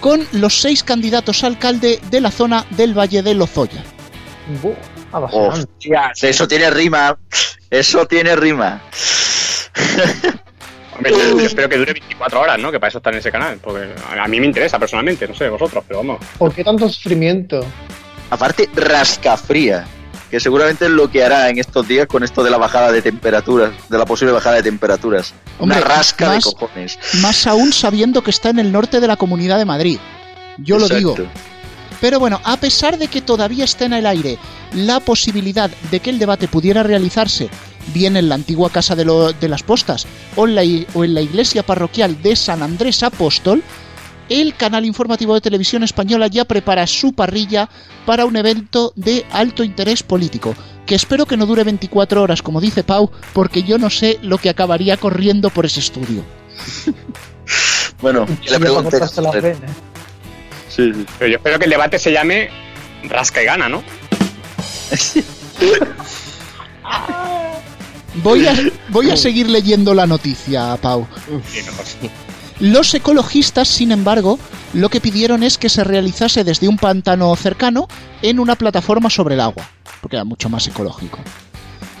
[0.00, 3.84] con los seis candidatos a alcalde de la zona del Valle de Lozoya.
[5.12, 7.18] Hostias, eso tiene rima.
[7.68, 8.80] Eso tiene rima.
[10.96, 12.72] Hombre, yo, yo espero que dure 24 horas, ¿no?
[12.72, 13.58] Que para eso está en ese canal.
[13.62, 16.24] Porque a a mí me interesa personalmente, no sé vosotros, pero vamos.
[16.38, 17.64] ¿Por qué tanto sufrimiento?
[18.30, 19.86] Aparte, rascafría.
[20.30, 23.00] Que seguramente es lo que hará en estos días con esto de la bajada de
[23.02, 25.32] temperaturas, de la posible bajada de temperaturas.
[25.58, 26.98] Hombre, Una rasca más- de cojones.
[27.20, 29.98] Más aún sabiendo que está en el norte de la Comunidad de Madrid.
[30.58, 31.16] Yo lo digo.
[32.00, 34.38] Pero bueno, a pesar de que todavía está en el aire
[34.74, 37.48] la posibilidad de que el debate pudiera realizarse
[37.94, 40.62] bien en la antigua Casa de, lo- de las Postas o en, la,
[40.94, 43.62] o en la iglesia parroquial de San Andrés Apóstol,
[44.28, 47.68] el canal informativo de televisión española ya prepara su parrilla
[48.06, 50.54] para un evento de alto interés político,
[50.86, 54.38] que espero que no dure 24 horas, como dice Pau, porque yo no sé lo
[54.38, 56.24] que acabaría corriendo por ese estudio.
[58.00, 59.70] Bueno, Y que le venas.
[60.68, 61.06] Sí, sí.
[61.18, 62.48] Pero yo espero que el debate se llame
[63.04, 63.82] Rasca y Gana, ¿no?
[68.22, 68.54] Voy a,
[68.88, 71.06] voy a seguir leyendo la noticia, Pau.
[71.50, 71.84] Sí, mejor.
[72.60, 74.38] Los ecologistas, sin embargo,
[74.74, 77.86] lo que pidieron es que se realizase desde un pantano cercano
[78.20, 79.68] en una plataforma sobre el agua,
[80.00, 81.18] porque era mucho más ecológico.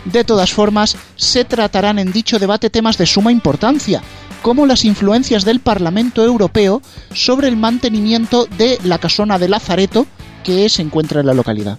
[0.04, 4.02] De todas formas, se tratarán en dicho debate temas de suma importancia,
[4.42, 10.06] como las influencias del Parlamento Europeo sobre el mantenimiento de la casona de Lazareto
[10.44, 11.78] que se encuentra en la localidad.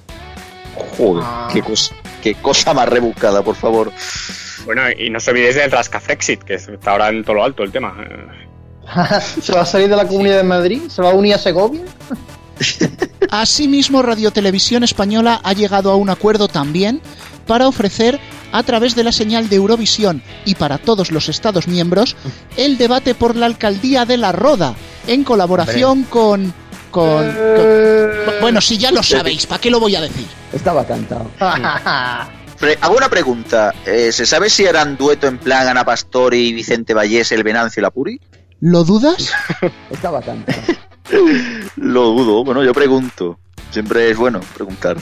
[0.97, 1.49] Joder, Ah.
[1.51, 3.91] qué, cosa, qué cosa más rebuscada, por favor.
[4.65, 7.63] Bueno, y no os olvidéis del Rasca Frexit, que está ahora en todo lo alto
[7.63, 7.95] el tema.
[8.95, 10.81] Eh, ¿Se va a salir de la Comunidad de Madrid?
[10.89, 11.81] ¿Se va a unir a Segovia?
[13.29, 17.01] Asimismo, Radio Televisión Española ha llegado a un acuerdo también
[17.47, 18.19] para ofrecer,
[18.51, 22.15] a través de la señal de Eurovisión y para todos los Estados miembros,
[22.57, 24.75] el debate por la alcaldía de La Roda,
[25.07, 26.53] en colaboración con,
[26.91, 30.27] con, con- Bueno, si ya lo sabéis, ¿para qué lo voy a decir?
[30.53, 31.29] Estaba cantado.
[32.59, 33.73] Pre- hago una pregunta.
[33.85, 37.79] Eh, ¿Se sabe si eran dueto en plan Ana Pastor y Vicente Vallés, el Venancio
[37.79, 38.19] y la Puri?
[38.61, 39.31] ¿Lo dudas?
[39.89, 40.61] Estaba cantado.
[41.77, 43.39] Lo dudo, bueno, yo pregunto.
[43.71, 44.97] Siempre es bueno preguntar.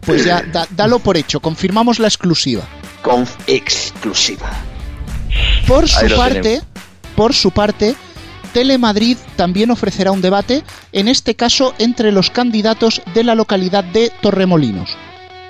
[0.00, 2.62] Pues ya, da- dalo por hecho, confirmamos la exclusiva.
[3.02, 4.50] Con exclusiva.
[5.66, 6.66] Por su parte, tenemos.
[7.14, 7.94] por su parte,
[8.52, 14.10] Telemadrid también ofrecerá un debate, en este caso entre los candidatos de la localidad de
[14.20, 14.96] Torremolinos.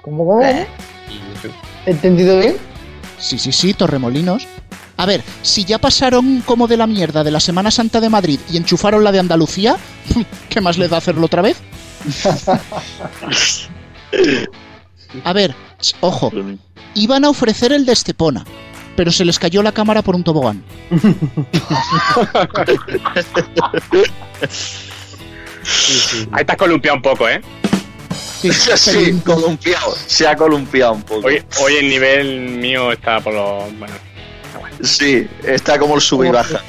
[0.02, 0.42] ¿Cómo, cómo?
[0.42, 0.66] ¿Eh?
[1.86, 2.56] ¿Entendido bien?
[3.18, 4.46] Sí, sí, sí, Torremolinos.
[4.96, 8.40] A ver, si ya pasaron como de la mierda de la Semana Santa de Madrid
[8.50, 9.76] y enchufaron la de Andalucía,
[10.48, 11.56] ¿qué más les da hacerlo otra vez?
[15.24, 15.54] A ver,
[16.00, 16.32] ojo,
[16.94, 18.44] iban a ofrecer el de Estepona,
[18.96, 20.64] pero se les cayó la cámara por un tobogán.
[26.32, 27.40] Ahí te has columpiado un poco, ¿eh?
[28.40, 29.94] Sí, Sí, columpiado.
[30.06, 31.26] Se ha columpiado un poco.
[31.26, 33.64] Hoy, hoy el nivel mío está por los...
[33.78, 33.94] Bueno,
[34.82, 36.60] Sí, está como el sube y baja.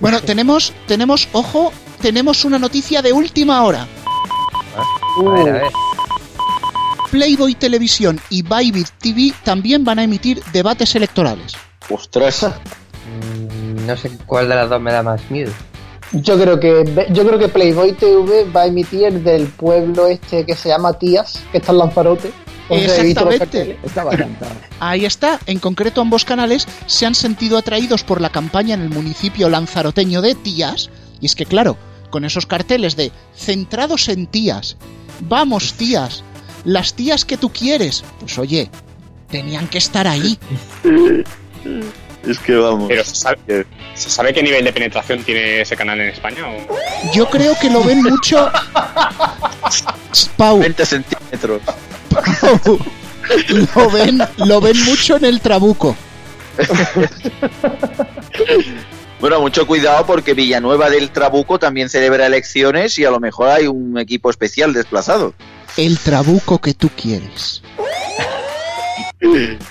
[0.00, 3.86] Bueno, tenemos, tenemos, ojo, tenemos una noticia de última hora.
[4.76, 5.62] A ver, a ver.
[7.10, 11.52] Playboy Televisión y Bybit TV también van a emitir debates electorales.
[11.88, 12.42] Ostras.
[12.44, 15.52] Mm, No sé cuál de las dos me da más miedo.
[16.12, 20.44] Yo creo que yo creo que Playboy TV va a emitir el del pueblo este
[20.44, 22.32] que se llama Tías, que está en Lanzarote.
[22.68, 23.76] Exactamente.
[24.78, 28.90] Ahí está, en concreto ambos canales se han sentido atraídos por la campaña en el
[28.90, 31.76] municipio lanzaroteño de Tías, y es que claro,
[32.10, 34.76] con esos carteles de centrados en tías,
[35.20, 36.22] vamos tías,
[36.64, 38.70] las tías que tú quieres, pues oye,
[39.30, 40.38] tenían que estar ahí.
[42.26, 42.86] Es que vamos.
[42.88, 46.44] pero ¿se sabe, ¿se sabe qué nivel de penetración tiene ese canal en España?
[46.46, 47.12] o?
[47.14, 48.50] Yo creo que lo ven mucho...
[50.36, 51.62] Pau, 20 centímetros.
[53.74, 55.96] lo ven, lo ven mucho en el trabuco.
[59.20, 63.66] Bueno, mucho cuidado porque Villanueva del Trabuco también celebra elecciones y a lo mejor hay
[63.66, 65.34] un equipo especial desplazado.
[65.76, 67.62] El trabuco que tú quieres.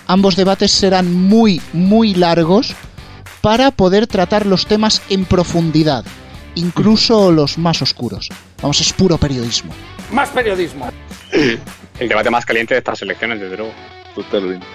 [0.08, 2.76] Ambos debates serán muy, muy largos
[3.42, 6.06] para poder tratar los temas en profundidad,
[6.56, 8.30] incluso los más oscuros.
[8.62, 9.74] Vamos, es puro periodismo.
[10.12, 10.90] Más periodismo.
[11.32, 13.74] El debate más caliente de estas elecciones, desde luego.
[14.16, 14.66] Totalmente.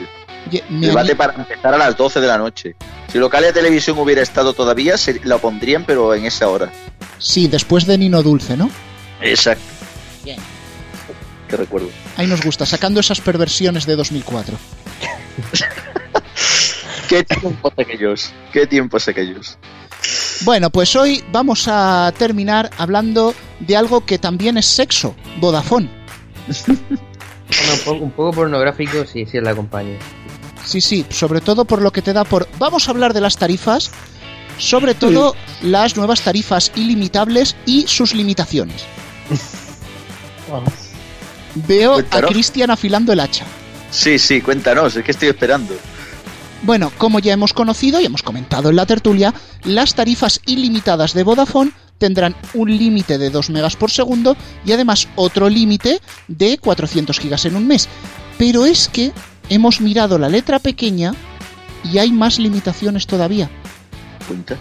[0.68, 2.76] Debate para empezar a las 12 de la noche.
[3.10, 6.70] Si local de televisión hubiera estado todavía, se la pondrían, pero en esa hora.
[7.18, 8.70] Sí, después de Nino Dulce, ¿no?
[9.20, 9.62] Exacto.
[11.48, 11.88] Qué recuerdo.
[12.16, 14.56] Ahí nos gusta, sacando esas perversiones de 2004.
[17.08, 19.58] Qué tiempos aquellos, qué tiempos aquellos.
[20.40, 25.90] Bueno, pues hoy vamos a terminar hablando de algo que también es sexo, Vodafone.
[26.46, 29.98] Bueno, un, poco, un poco pornográfico, sí, sí, es la compañía.
[30.64, 32.48] Sí, sí, sobre todo por lo que te da por...
[32.58, 33.90] Vamos a hablar de las tarifas,
[34.58, 38.84] sobre todo las nuevas tarifas ilimitables y sus limitaciones.
[41.54, 42.22] Veo a.
[42.22, 43.44] Cristian afilando el hacha.
[43.90, 45.74] Sí, sí, cuéntanos, es que estoy esperando.
[46.62, 51.22] Bueno, como ya hemos conocido y hemos comentado en la tertulia, las tarifas ilimitadas de
[51.22, 57.18] Vodafone tendrán un límite de 2 megas por segundo y además otro límite de 400
[57.18, 57.88] gigas en un mes.
[58.38, 59.12] Pero es que
[59.48, 61.14] hemos mirado la letra pequeña
[61.84, 63.50] y hay más limitaciones todavía.
[64.26, 64.56] Cuenta.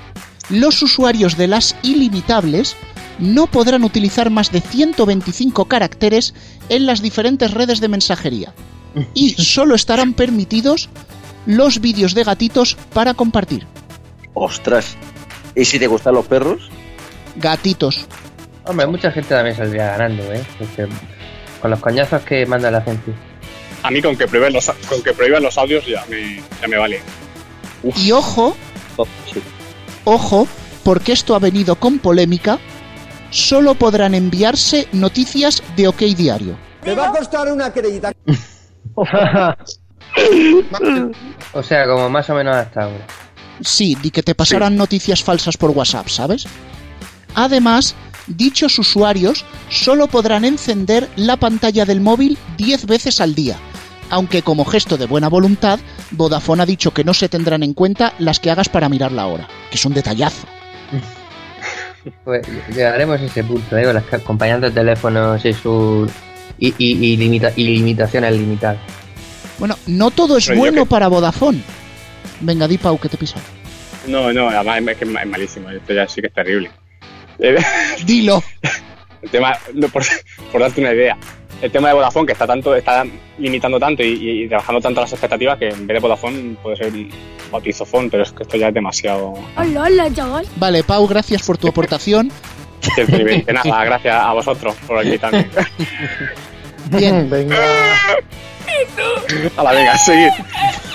[0.50, 2.76] Los usuarios de las ilimitables
[3.20, 6.34] no podrán utilizar más de 125 caracteres
[6.70, 8.54] en las diferentes redes de mensajería.
[9.14, 10.90] Y solo estarán permitidos
[11.46, 13.66] los vídeos de gatitos para compartir.
[14.34, 14.96] Ostras.
[15.56, 16.70] ¿Y si te gustan los perros?
[17.36, 18.06] Gatitos.
[18.66, 20.44] Hombre, mucha gente también saldría ganando, ¿eh?
[20.58, 20.88] Porque
[21.62, 23.14] con los coñazos que manda la gente.
[23.84, 26.78] A mí con que prohíban los, con que prohíban los audios ya me, ya me
[26.78, 27.02] vale.
[27.98, 28.56] Y ojo,
[28.96, 29.42] Oh, sí.
[30.06, 30.48] ojo,
[30.84, 32.60] porque esto ha venido con polémica,
[33.34, 36.56] solo podrán enviarse noticias de OK Diario.
[36.84, 38.14] Te va a costar una crédita.
[41.54, 43.08] O sea, como más o menos hasta ahora.
[43.62, 46.46] Sí, di que te pasaran noticias falsas por WhatsApp, ¿sabes?
[47.34, 47.96] Además,
[48.28, 53.58] dichos usuarios solo podrán encender la pantalla del móvil 10 veces al día,
[54.12, 55.80] aunque como gesto de buena voluntad,
[56.12, 59.26] Vodafone ha dicho que no se tendrán en cuenta las que hagas para mirar la
[59.26, 60.46] hora, que es un detallazo.
[62.24, 63.84] Pues llegaremos a ese punto, ¿eh?
[63.86, 66.10] Con las compañías de teléfonos y su.
[66.60, 68.78] Y, y, y limita- y limitaciones limitadas.
[69.60, 71.62] Bueno, no todo es Pero bueno que- para Vodafone.
[72.42, 73.38] Venga, di Pau, que te pisa.
[74.08, 75.70] No, no, además es que es malísimo.
[75.70, 76.70] Esto ya sí que es terrible.
[78.06, 78.44] Dilo.
[79.24, 79.58] El tema,
[79.92, 80.04] por,
[80.52, 81.18] por darte una idea,
[81.62, 83.06] el tema de Vodafone que está tanto, está
[83.38, 86.92] limitando tanto y, y trabajando tanto las expectativas que en vez de Vodafone puede ser
[87.52, 89.34] bautizofón, pero es que esto ya es demasiado.
[89.56, 90.46] Hola, hola, chaval.
[90.58, 92.32] Vale, Pau, gracias por tu aportación.
[93.48, 95.50] nada, gracias a vosotros por aquí también.
[96.92, 97.30] Bien.
[97.30, 97.58] Venga.
[99.56, 100.30] A la venga, seguir.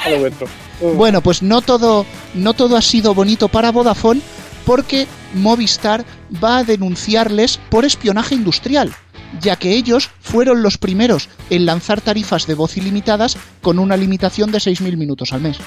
[0.05, 0.47] A lo vuestro.
[0.81, 4.21] Bueno, pues no todo, no todo ha sido bonito para Vodafone
[4.64, 6.05] porque Movistar
[6.43, 8.95] va a denunciarles por espionaje industrial,
[9.41, 14.53] ya que ellos fueron los primeros en lanzar tarifas de voz ilimitadas con una limitación
[14.53, 15.59] de 6.000 minutos al mes.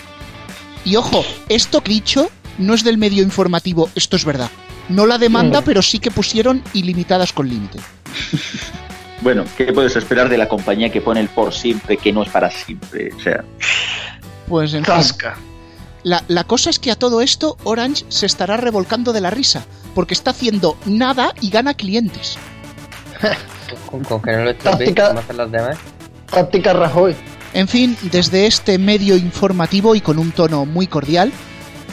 [0.84, 4.50] Y ojo, esto que he dicho no es del medio informativo, esto es verdad.
[4.90, 7.80] No la demanda, pero sí que pusieron ilimitadas con límite.
[9.22, 12.30] Bueno, ¿qué puedes esperar de la compañía que pone el por siempre que no es
[12.30, 13.12] para siempre?
[13.16, 13.44] O sea,
[14.48, 14.96] Pues en fin.
[14.96, 15.38] Casca.
[16.04, 19.66] La, la cosa es que a todo esto Orange se estará revolcando de la risa,
[19.94, 22.38] porque está haciendo nada y gana clientes.
[23.90, 25.78] Con, con que no lo Táctica- como hacen los demás.
[26.32, 27.16] Táctica Rajoy.
[27.54, 31.32] En fin, desde este medio informativo y con un tono muy cordial,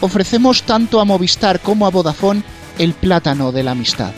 [0.01, 2.43] ofrecemos tanto a Movistar como a Vodafone
[2.79, 4.13] el plátano de la amistad.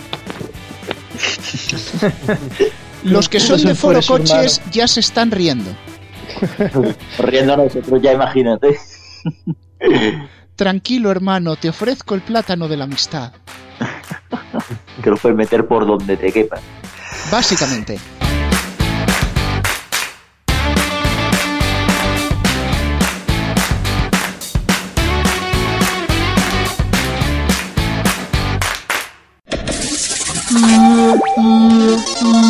[3.03, 4.01] Los que son de Foro.
[4.07, 5.71] Coches ya se están riendo.
[7.19, 8.79] riendo nosotros ya imagínate.
[10.57, 13.33] Tranquilo hermano, te ofrezco el plátano de la amistad.
[15.03, 16.61] Que lo puedes meter por donde te quepa.
[17.31, 17.99] Básicamente.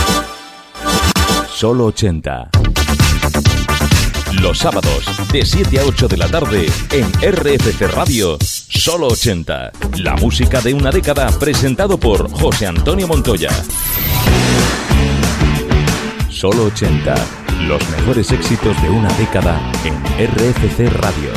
[1.61, 2.49] Solo 80.
[4.41, 9.71] Los sábados, de 7 a 8 de la tarde, en RFC Radio, Solo 80.
[9.99, 13.51] La música de una década presentado por José Antonio Montoya.
[16.29, 17.13] Solo 80.
[17.67, 21.29] Los mejores éxitos de una década en RFC Radio.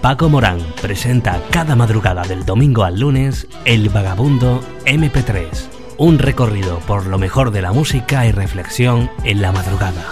[0.00, 7.06] Paco Morán presenta cada madrugada del domingo al lunes El Vagabundo MP3, un recorrido por
[7.06, 10.04] lo mejor de la música y reflexión en la madrugada.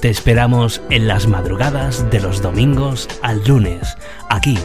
[0.00, 3.98] Te esperamos en las madrugadas de los domingos al lunes,
[4.30, 4.58] aquí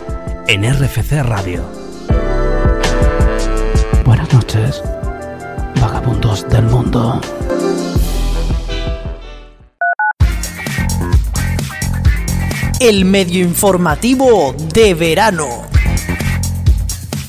[0.47, 1.63] en RFC Radio.
[4.05, 4.81] Buenas noches,
[5.81, 7.19] vagabundos del mundo.
[12.79, 15.74] El medio informativo de verano.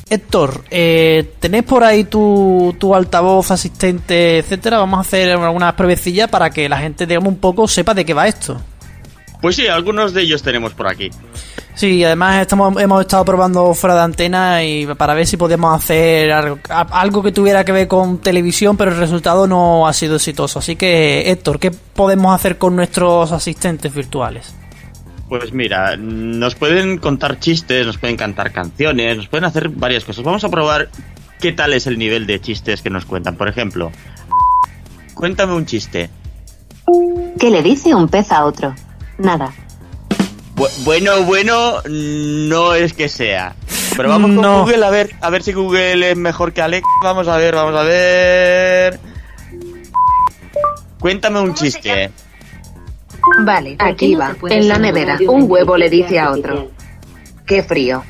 [0.09, 4.78] Héctor, eh, ¿tenés por ahí tu, tu altavoz, asistente, etcétera?
[4.78, 8.14] Vamos a hacer algunas pruebecillas para que la gente, digamos, un poco sepa de qué
[8.14, 8.61] va esto.
[9.40, 11.11] Pues sí, algunos de ellos tenemos por aquí.
[11.74, 16.32] Sí, además estamos, hemos estado probando fuera de antena y para ver si podíamos hacer
[16.32, 20.61] algo, algo que tuviera que ver con televisión, pero el resultado no ha sido exitoso.
[20.61, 24.54] Así que, Héctor, ¿qué podemos hacer con nuestros asistentes virtuales?
[25.28, 30.24] Pues mira, nos pueden contar chistes, nos pueden cantar canciones, nos pueden hacer varias cosas.
[30.24, 30.88] Vamos a probar
[31.40, 33.34] qué tal es el nivel de chistes que nos cuentan.
[33.36, 33.90] Por ejemplo,
[35.14, 36.10] cuéntame un chiste.
[37.40, 38.72] ¿Qué le dice un pez a otro?
[39.18, 39.52] Nada.
[40.54, 43.56] Bu- bueno, bueno, no es que sea.
[43.96, 44.60] Pero vamos con No.
[44.60, 46.86] Google a ver, a ver si Google es mejor que Alex.
[47.02, 49.00] Vamos a ver, vamos a ver.
[51.00, 52.10] Cuéntame un chiste.
[53.40, 54.36] Vale, aquí va.
[54.48, 56.70] En la nevera, un huevo le dice a otro.
[57.44, 58.02] Qué frío.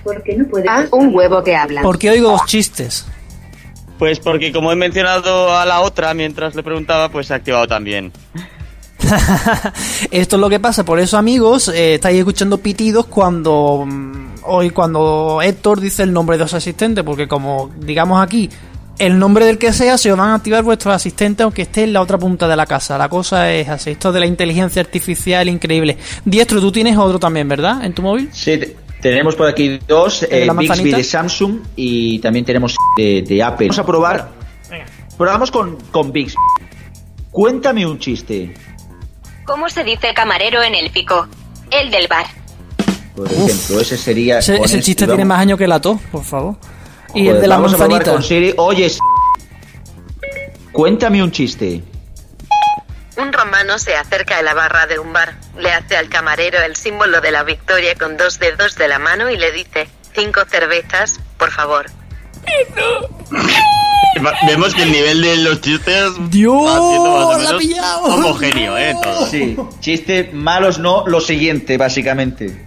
[0.68, 1.82] Ah, un huevo que habla.
[1.82, 3.06] ¿Por qué oigo dos chistes?
[3.98, 7.66] Pues porque como he mencionado a la otra mientras le preguntaba, pues se ha activado
[7.66, 8.12] también.
[10.10, 14.70] Esto es lo que pasa, por eso amigos, eh, estáis escuchando pitidos cuando mm, hoy
[14.70, 18.50] cuando Héctor dice el nombre de los asistentes, porque como digamos aquí
[18.98, 21.92] el nombre del que sea, se os van a activar vuestros asistentes aunque esté en
[21.92, 22.96] la otra punta de la casa.
[22.98, 25.96] La cosa es así, esto de la inteligencia artificial increíble.
[26.24, 27.84] Diestro, tú tienes otro también, ¿verdad?
[27.84, 28.28] En tu móvil.
[28.32, 32.76] Sí, te- tenemos por aquí dos, ¿El de eh, Bixby de Samsung y también tenemos
[32.96, 33.68] de, de Apple.
[33.68, 34.30] Vamos a probar.
[35.16, 36.36] Probamos con, con Bixby.
[37.30, 38.54] Cuéntame un chiste.
[39.44, 41.26] ¿Cómo se dice camarero en el pico?
[41.70, 42.26] El del bar.
[43.14, 44.38] Por ejemplo, ese sería.
[44.38, 46.56] Ese, ese este, chiste tiene más años que la tos, por favor.
[47.16, 48.12] Y el Joder, de la vamos a probar manzanita.
[48.12, 48.54] con Siri.
[48.58, 48.98] Oye, s-
[50.72, 51.82] cuéntame un chiste.
[53.16, 56.76] Un romano se acerca a la barra de un bar, le hace al camarero el
[56.76, 61.18] símbolo de la victoria con dos dedos de la mano y le dice, cinco cervezas,
[61.38, 61.86] por favor.
[64.46, 68.04] Vemos que el nivel de los chistes Dios, va más o la ha menos pillado.
[68.04, 68.94] homogéneo, ¿eh?
[69.02, 69.26] Todo.
[69.26, 72.65] Sí, chiste malos no, lo siguiente, básicamente.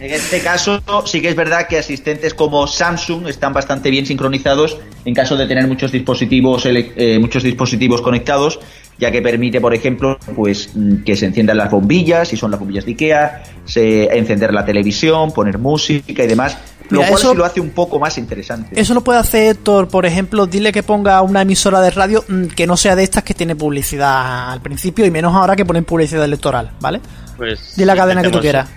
[0.00, 4.78] En este caso, sí que es verdad que asistentes como Samsung están bastante bien sincronizados
[5.04, 8.58] en caso de tener muchos dispositivos, eh, muchos dispositivos conectados,
[8.98, 12.58] ya que permite, por ejemplo, pues mm, que se enciendan las bombillas, si son las
[12.58, 16.58] bombillas de Ikea, se, encender la televisión, poner música y demás,
[16.90, 18.78] lo Mira, cual eso- sí lo hace un poco más interesante.
[18.78, 22.46] Eso lo puede hacer Héctor, por ejemplo, dile que ponga una emisora de radio mm,
[22.46, 25.84] que no sea de estas que tiene publicidad al principio y menos ahora que ponen
[25.84, 27.00] publicidad electoral, ¿vale?
[27.36, 28.68] Pues Di la cadena que tú quieras.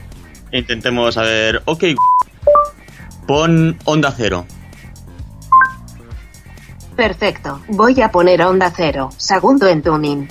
[0.52, 1.62] Intentemos a ver.
[1.66, 1.84] Ok,
[3.28, 4.46] pon onda cero.
[6.96, 7.62] Perfecto.
[7.68, 9.10] Voy a poner onda cero.
[9.18, 10.28] Segundo en tuning.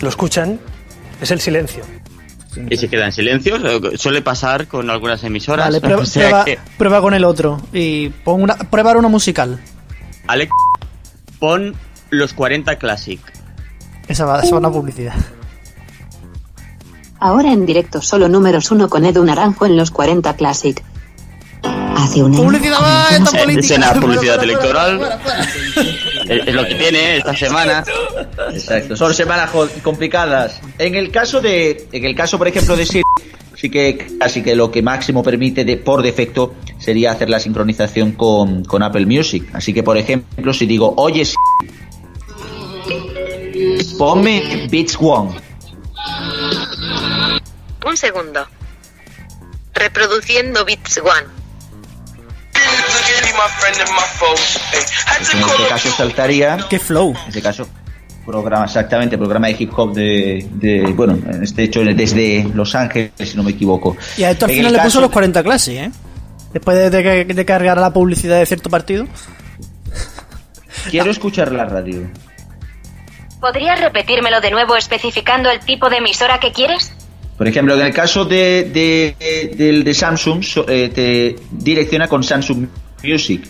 [0.00, 0.60] ¿Lo escuchan?
[1.20, 1.84] Es el silencio.
[2.68, 3.56] Y se queda en silencio.
[3.96, 5.66] Suele pasar con algunas emisoras.
[5.66, 9.08] Vale, prueba, o sea prueba- que- prueba con el otro y pon una, prueba una
[9.08, 9.58] musical.
[10.26, 10.52] Alex,
[11.38, 11.74] pon
[12.10, 13.20] los 40 Classic.
[14.08, 15.14] Esa va, esa va una publicidad.
[17.22, 20.82] Ahora en directo solo números uno con Edu Naranjo en los 40 Classic.
[21.96, 22.42] Hace un año.
[22.42, 23.60] Publicidad va, esta Eh, política.
[23.74, 24.96] escena publicidad Fuera, electoral.
[24.98, 25.44] fuera, fuera,
[26.24, 26.44] fuera.
[26.46, 27.84] Es, lo que tiene esta semana.
[28.52, 29.50] Exacto, son semanas
[29.82, 30.60] complicadas.
[30.78, 33.02] En el caso de, en el caso por ejemplo de Siri,
[33.54, 38.12] sí que casi que lo que máximo permite de, por defecto sería hacer la sincronización
[38.12, 39.44] con, con Apple Music.
[39.52, 41.70] Así que por ejemplo si digo, oye Siri,
[43.96, 45.30] ponme Beats One.
[47.84, 48.46] Un segundo.
[49.74, 51.42] Reproduciendo Beats One.
[55.32, 56.58] En este caso saltaría.
[56.68, 57.10] ¿Qué flow?
[57.10, 57.68] En este caso,
[58.24, 63.12] programa, exactamente, programa de hip hop de, de bueno, en este hecho desde Los Ángeles,
[63.18, 63.96] si no me equivoco.
[64.16, 65.90] Y a esto al En final le puso los 40 clases, ¿eh?
[66.52, 69.06] Después de, de, de cargar la publicidad de cierto partido.
[70.90, 72.10] Quiero escuchar la radio.
[73.40, 76.92] ¿Podrías repetírmelo de nuevo especificando el tipo de emisora que quieres?
[77.42, 78.70] Por ejemplo, en el caso de,
[79.84, 82.68] de, Samsung, eh, te direcciona con Samsung
[83.02, 83.42] Music.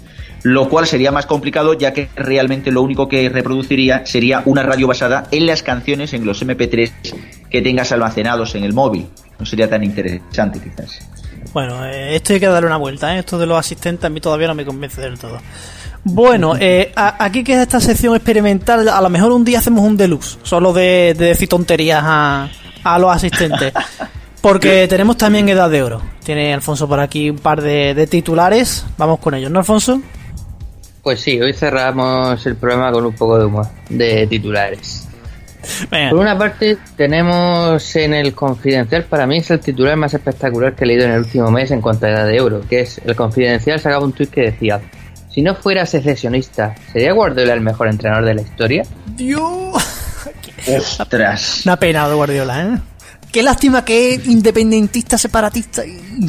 [0.44, 4.86] lo cual sería más complicado ya que realmente lo único que reproduciría sería una radio
[4.88, 6.90] basada en las canciones en los MP3
[7.50, 9.08] que tengas almacenados en el móvil.
[9.38, 11.06] No sería tan interesante quizás.
[11.52, 13.18] Bueno, eh, esto hay que darle una vuelta, ¿eh?
[13.18, 15.38] Esto de los asistentes a mí todavía no me convence del todo.
[16.02, 18.88] Bueno, eh, a- aquí queda esta sección experimental.
[18.88, 22.48] A lo mejor un día hacemos un deluxe, solo de, de decir tonterías a,
[22.84, 23.72] a los asistentes.
[24.40, 26.02] Porque tenemos también Edad de Oro.
[26.24, 28.84] Tiene Alfonso por aquí un par de, de titulares.
[28.98, 30.00] Vamos con ellos, ¿no, Alfonso?
[31.02, 35.08] Pues sí, hoy cerramos el programa con un poco de humor, de titulares.
[35.90, 40.84] Por una parte, tenemos en el Confidencial, para mí es el titular más espectacular que
[40.84, 43.14] he leído en el último mes en cuanto a edad de euro, que es el
[43.14, 44.80] Confidencial sacaba un tuit que decía,
[45.30, 48.82] si no fuera secesionista, ¿sería Guardiola el mejor entrenador de la historia?
[49.16, 49.91] Dios.
[50.66, 51.62] Ostras.
[51.64, 52.78] Una pena de Guardiola, ¿eh?
[53.30, 55.84] Qué lástima que es independentista, separatista.
[55.86, 56.28] y-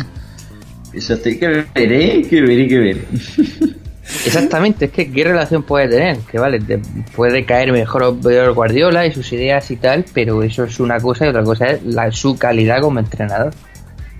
[0.94, 2.26] Eso hay que ver, ¿eh?
[2.30, 3.06] Que ver, hay que ver.
[4.26, 6.78] Exactamente, es que qué relación puede tener, que vale, te
[7.16, 11.00] puede caer mejor o peor Guardiola y sus ideas y tal, pero eso es una
[11.00, 13.54] cosa y otra cosa es la, su calidad como entrenador.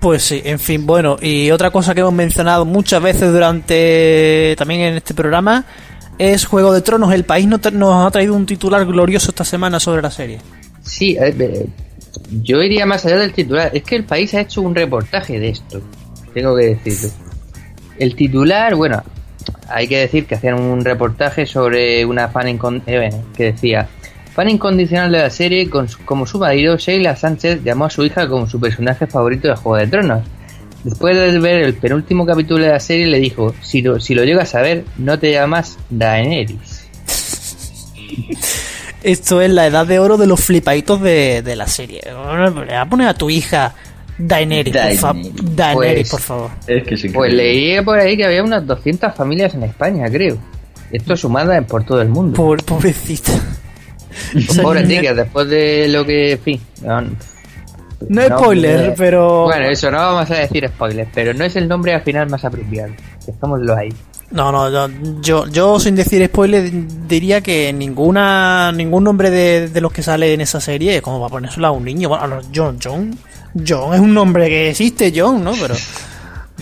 [0.00, 4.80] Pues sí, en fin, bueno, y otra cosa que hemos mencionado muchas veces durante también
[4.80, 5.64] en este programa
[6.18, 7.12] es Juego de Tronos.
[7.12, 10.38] El país no nos ha traído un titular glorioso esta semana sobre la serie.
[10.82, 11.66] Sí, eh, eh,
[12.42, 15.48] yo iría más allá del titular, es que el país ha hecho un reportaje de
[15.50, 15.80] esto,
[16.32, 17.10] tengo que decirlo.
[17.98, 19.02] El titular, bueno,
[19.68, 22.48] hay que decir que hacían un reportaje sobre una fan
[22.86, 23.88] eh, que decía
[24.34, 28.28] fan incondicional de la serie con como su marido Sheila Sánchez llamó a su hija
[28.28, 30.22] como su personaje favorito de Juego de Tronos
[30.84, 34.22] después de ver el penúltimo capítulo de la serie le dijo si lo, si lo
[34.24, 36.84] llegas a ver no te llamas Daenerys
[39.02, 42.00] Esto es la edad de oro de los flipaditos de, de la serie.
[42.06, 43.74] Le va a poner a tu hija
[44.16, 46.08] Daenerys, por, fa- Daenerys.
[46.08, 46.50] Pues- por favor.
[46.66, 47.08] Es que sí.
[47.10, 50.38] pues leí por ahí que había unas 200 familias en España creo
[50.90, 53.32] esto sumada por todo el mundo Pobre- pobrecita.
[54.62, 57.04] Pobre tica, después de lo que, en fin, no,
[58.08, 59.44] No es spoiler, eh, pero.
[59.44, 62.44] Bueno, eso no vamos a decir spoilers, pero no es el nombre al final más
[62.44, 62.92] apropiado.
[63.26, 63.90] Dejémoslo ahí.
[64.30, 64.88] No, no, yo,
[65.20, 66.70] yo, yo sin decir spoiler
[67.06, 71.26] diría que ninguna ningún nombre de, de los que sale en esa serie, como va
[71.28, 73.16] a ponérselo a un niño, bueno, John, John,
[73.66, 75.52] John es un nombre que existe, John, ¿no?
[75.60, 75.74] Pero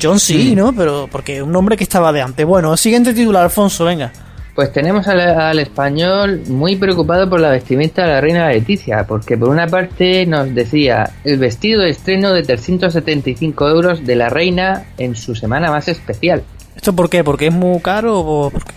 [0.00, 0.72] John sí, ¿no?
[0.74, 2.44] Pero porque es un nombre que estaba de antes.
[2.44, 4.12] Bueno, siguiente titular, Alfonso, venga.
[4.54, 9.38] Pues tenemos al, al español muy preocupado por la vestimenta de la reina Leticia, porque
[9.38, 14.84] por una parte nos decía el vestido de estreno de 375 euros de la reina
[14.98, 16.42] en su semana más especial.
[16.76, 17.24] ¿Esto por qué?
[17.24, 18.74] ¿Porque es muy caro o por qué?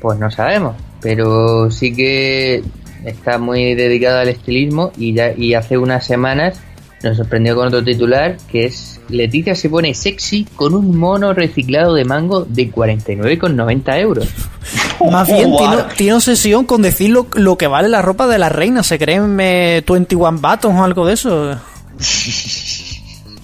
[0.00, 2.62] Pues no sabemos, pero sí que
[3.04, 6.60] está muy dedicado al estilismo y ya y hace unas semanas
[7.02, 11.94] nos sorprendió con otro titular que es Leticia se pone sexy con un mono reciclado
[11.94, 14.28] de mango de 49,90 euros.
[15.10, 18.48] Más bien tiene, tiene obsesión con decir lo, lo que vale la ropa de la
[18.48, 18.82] reina.
[18.82, 21.58] ¿Se creen eh, 21 Buttons o algo de eso?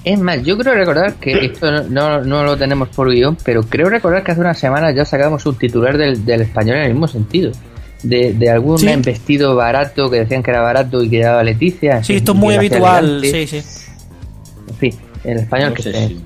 [0.05, 3.89] Es más, yo creo recordar que esto no, no, lo tenemos por guion, pero creo
[3.89, 7.07] recordar que hace unas semanas ya sacamos un titular del, del español en el mismo
[7.07, 7.53] sentido.
[8.03, 8.89] De, de algún Sí.
[8.97, 12.03] vestido barato que decían que era barato y que daba Leticia.
[12.03, 13.21] Sí, esto es muy habitual.
[13.23, 13.63] Sí, sí.
[14.69, 16.17] En fin, en español No que sé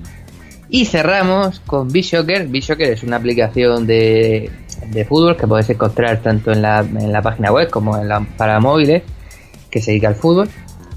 [0.69, 2.47] Y cerramos con Bishocker.
[2.47, 4.49] Bishocker es una aplicación de,
[4.91, 8.25] de fútbol que podéis encontrar tanto en la, en la página web como en la,
[8.37, 9.03] para móviles
[9.69, 10.49] que se dedica al fútbol.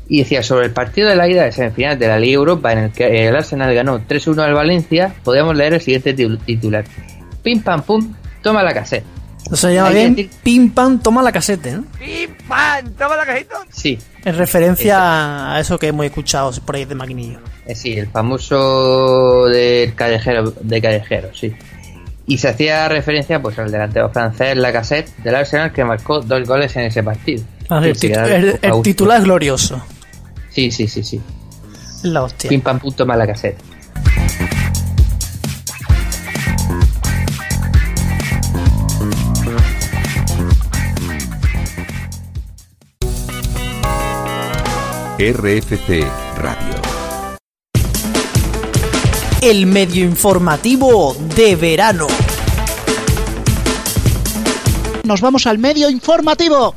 [0.08, 2.78] Y decía sobre el partido de la ida de semifinal de la Liga Europa en
[2.78, 6.12] el que el Arsenal ganó 3-1 al Valencia, podíamos leer el siguiente
[6.44, 6.84] titular.
[7.44, 8.12] Pim pam pum,
[8.42, 9.04] toma la cassette.
[9.46, 11.84] Eso se llama bien decir- Pim Pam Toma la casete, ¿no?
[12.98, 13.56] ¡Toma la cajita!
[13.70, 17.38] Sí, En referencia a eso que hemos escuchado por ahí de maquinillo.
[17.66, 21.54] Eh, Sí, el famoso del callejero, de callejero, sí.
[22.30, 26.76] Y se hacía referencia pues al delantero francés Lacazette del Arsenal que marcó dos goles
[26.76, 27.42] en ese partido.
[27.68, 28.24] Ah, el, era
[28.62, 29.84] el- titular es glorioso.
[30.48, 31.20] Sí, sí, sí, sí.
[32.04, 32.48] La hostia.
[32.48, 33.58] Pim pam punto más Lacazette.
[45.18, 46.06] RFC
[46.38, 46.79] Radio.
[49.42, 52.06] El medio informativo de verano.
[55.04, 56.76] Nos vamos al medio informativo.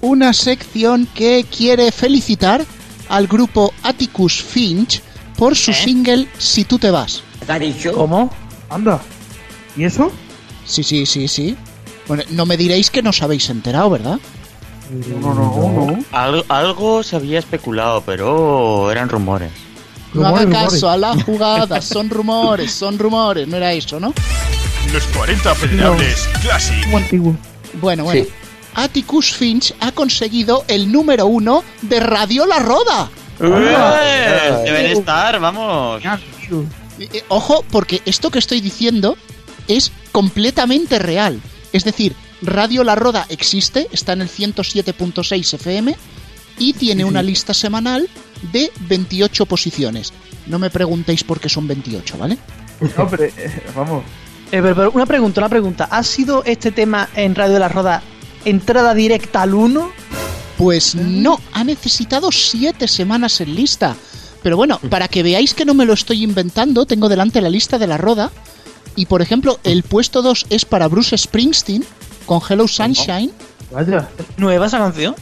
[0.00, 2.64] Una sección que quiere felicitar
[3.08, 5.00] al grupo Atticus Finch
[5.38, 7.22] por su single Si tú te vas.
[7.94, 8.30] ¿Cómo?
[8.68, 9.00] Anda.
[9.76, 10.10] ¿Y eso?
[10.64, 11.56] Sí, sí, sí, sí.
[12.08, 14.18] Bueno, no me diréis que no os habéis enterado, ¿verdad?
[14.90, 16.04] No, no, no.
[16.12, 19.50] Al- algo se había especulado, pero eran rumores.
[20.14, 24.14] No haga caso a la jugada, son rumores, son rumores, no era eso, ¿no?
[24.92, 26.86] Los 40 federables Classic.
[26.86, 27.36] Muy antiguo.
[27.80, 28.24] Bueno, bueno.
[28.74, 33.10] Atticus Finch ha conseguido el número uno de Radio La Roda.
[33.40, 34.62] ¡Eh!
[34.64, 36.02] Deben estar, vamos.
[36.04, 39.16] Eh, eh, Ojo, porque esto que estoy diciendo
[39.66, 41.40] es completamente real.
[41.72, 45.96] Es decir, Radio La Roda existe, está en el 107.6 FM
[46.58, 48.08] y tiene una lista semanal
[48.52, 50.12] de 28 posiciones.
[50.46, 52.38] No me preguntéis por qué son 28, ¿vale?
[52.96, 54.04] No, pero eh, vamos.
[54.52, 55.88] Eh, pero, pero una pregunta, una pregunta.
[55.90, 58.02] ¿Ha sido este tema en Radio la Roda
[58.44, 59.90] entrada directa al 1?
[60.58, 63.96] Pues no, ha necesitado 7 semanas en lista.
[64.42, 67.78] Pero bueno, para que veáis que no me lo estoy inventando, tengo delante la lista
[67.78, 68.30] de la Roda.
[68.94, 71.84] Y por ejemplo, el puesto 2 es para Bruce Springsteen
[72.26, 73.30] con Hello Sunshine.
[73.72, 74.08] Vaya.
[74.36, 75.14] ¿Nueva esa canción?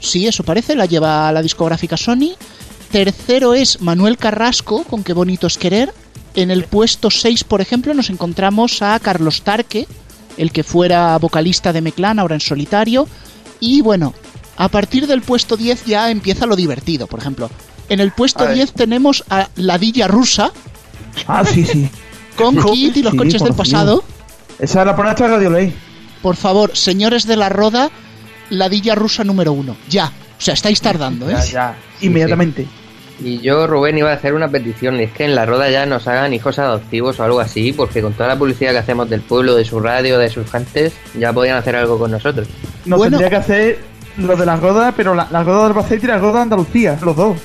[0.00, 2.32] Sí, eso parece, la lleva la discográfica Sony.
[2.90, 5.92] Tercero es Manuel Carrasco con Qué bonito es querer.
[6.34, 9.86] En el puesto 6, por ejemplo, nos encontramos a Carlos Tarque,
[10.36, 13.06] el que fuera vocalista de Meclán, ahora en solitario.
[13.60, 14.14] Y bueno,
[14.56, 17.50] a partir del puesto 10 ya empieza lo divertido, por ejemplo.
[17.88, 18.56] En el puesto A ver.
[18.56, 20.50] 10 tenemos a La Dilla Rusa
[21.28, 21.88] Ah, sí, sí.
[22.36, 24.04] con Kit y los Sí, coches del pasado.
[24.48, 24.70] Dios.
[24.70, 25.74] Esa la pone hasta Radio Ley.
[26.24, 27.90] Por favor, señores de la Roda,
[28.48, 29.76] La Dilla Rusa número uno.
[29.90, 30.06] Ya.
[30.06, 31.34] O sea, estáis tardando, ¿eh?
[31.34, 31.76] Ya, ya.
[32.00, 32.66] Inmediatamente.
[33.22, 35.84] Y yo, Rubén, iba a hacer una petición, y es que en la roda ya
[35.84, 39.20] nos hagan hijos adoptivos o algo así, porque con toda la publicidad que hacemos del
[39.20, 42.48] pueblo, de su radio, de sus gentes, ya podían hacer algo con nosotros.
[42.86, 43.78] Nos tendría que hacer
[44.16, 46.98] lo de las rodas, pero la, la roda de Albacete y la roda de Andalucía,
[47.02, 47.36] los dos.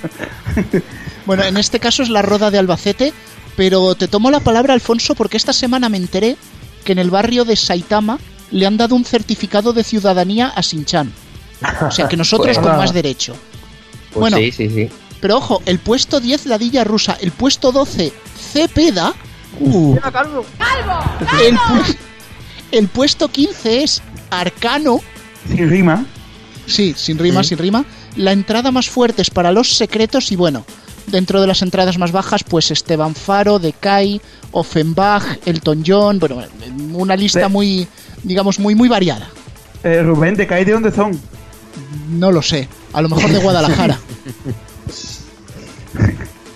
[1.26, 3.14] Bueno, en este caso es la Roda de Albacete,
[3.56, 6.38] pero te tomo la palabra, Alfonso, porque esta semana me enteré
[6.84, 8.18] que en el barrio de Saitama
[8.52, 11.12] le han dado un certificado de ciudadanía a Sinchan.
[11.88, 13.36] O sea, que nosotros Pues con más derecho.
[14.12, 14.38] Pues Bueno.
[14.38, 14.89] sí, sí, sí.
[15.22, 18.14] Pero ojo, el puesto 10 Ladilla Rusa, el puesto 12
[18.54, 19.14] Cepeda,
[19.60, 20.45] Uh, ¡Calvo!
[21.43, 21.95] el, pu-
[22.72, 25.02] el puesto 15 es Arcano,
[25.47, 26.06] sin rima.
[26.68, 27.50] sí, sin rima, Sí.
[27.50, 27.84] sin rima.
[28.16, 30.66] La entrada más fuerte es para los secretos y bueno,
[31.08, 34.22] dentro de las entradas más bajas, pues Esteban Faro, Decay,
[34.52, 36.43] Offenbach, Elton John, bueno,
[36.93, 37.88] una lista muy,
[38.24, 39.28] digamos, muy, muy variada.
[39.84, 41.20] Eh, Rubén, ¿de cae de dónde son?
[42.10, 44.00] No lo sé, a lo mejor de Guadalajara.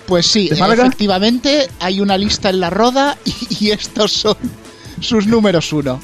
[0.06, 4.36] Pues sí, efectivamente hay una lista en la roda y, y estos son
[5.00, 5.98] sus números uno.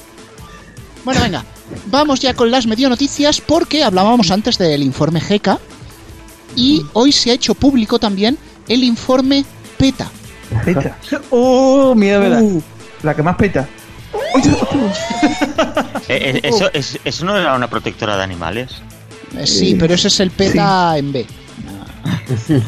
[1.05, 1.45] Bueno, venga,
[1.87, 5.59] vamos ya con las medio noticias porque hablábamos antes del informe GK
[6.57, 8.39] y hoy se ha hecho público también
[8.69, 9.45] el informe
[9.77, 10.11] PETA.
[10.65, 10.97] Peta.
[11.31, 12.43] ¡Oh, miedo me da!
[12.43, 12.63] Uh,
[13.03, 13.69] la que más peta.
[16.09, 18.71] Eh, eh, eso, es- ¿Eso no era una protectora de animales?
[19.37, 21.27] Eh, sí, pero ese es el PETA en B.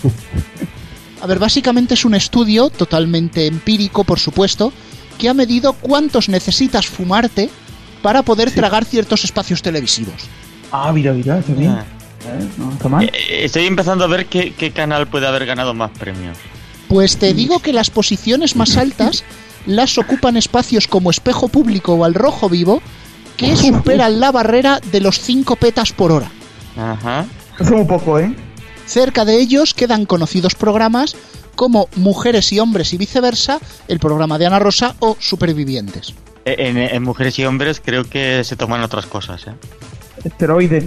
[1.21, 4.73] A ver, básicamente es un estudio totalmente empírico, por supuesto,
[5.19, 7.49] que ha medido cuántos necesitas fumarte
[8.03, 10.15] para poder tragar ciertos espacios televisivos.
[10.73, 11.71] Ah, mira, mira, está bien.
[11.71, 11.85] Ah.
[12.27, 13.05] Eh, no está mal.
[13.05, 16.37] Eh, Estoy empezando a ver qué, qué canal puede haber ganado más premios.
[16.89, 19.23] Pues te digo que las posiciones más altas
[19.67, 22.83] las ocupan espacios como Espejo Público o Al Rojo Vivo,
[23.37, 26.31] que superan la barrera de los 5 petas por hora.
[26.77, 27.27] Ajá.
[27.55, 28.35] Eso es un poco, ¿eh?
[28.87, 31.17] Cerca de ellos quedan conocidos programas
[31.55, 33.59] como Mujeres y Hombres y viceversa,
[33.89, 36.15] el programa de Ana Rosa o Supervivientes.
[36.45, 39.53] Eh, En, en mujeres y hombres creo que se toman otras cosas, ¿eh?
[40.25, 40.85] Esteroides.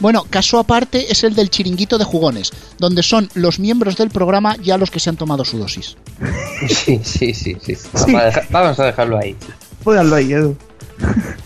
[0.00, 4.56] Bueno, caso aparte es el del chiringuito de jugones, donde son los miembros del programa
[4.62, 5.96] ya los que se han tomado su dosis.
[6.68, 7.76] Sí, sí, sí, sí.
[7.92, 9.36] Vamos, a, dejar- vamos a dejarlo ahí.
[9.84, 10.56] Pódalo ahí, Edu.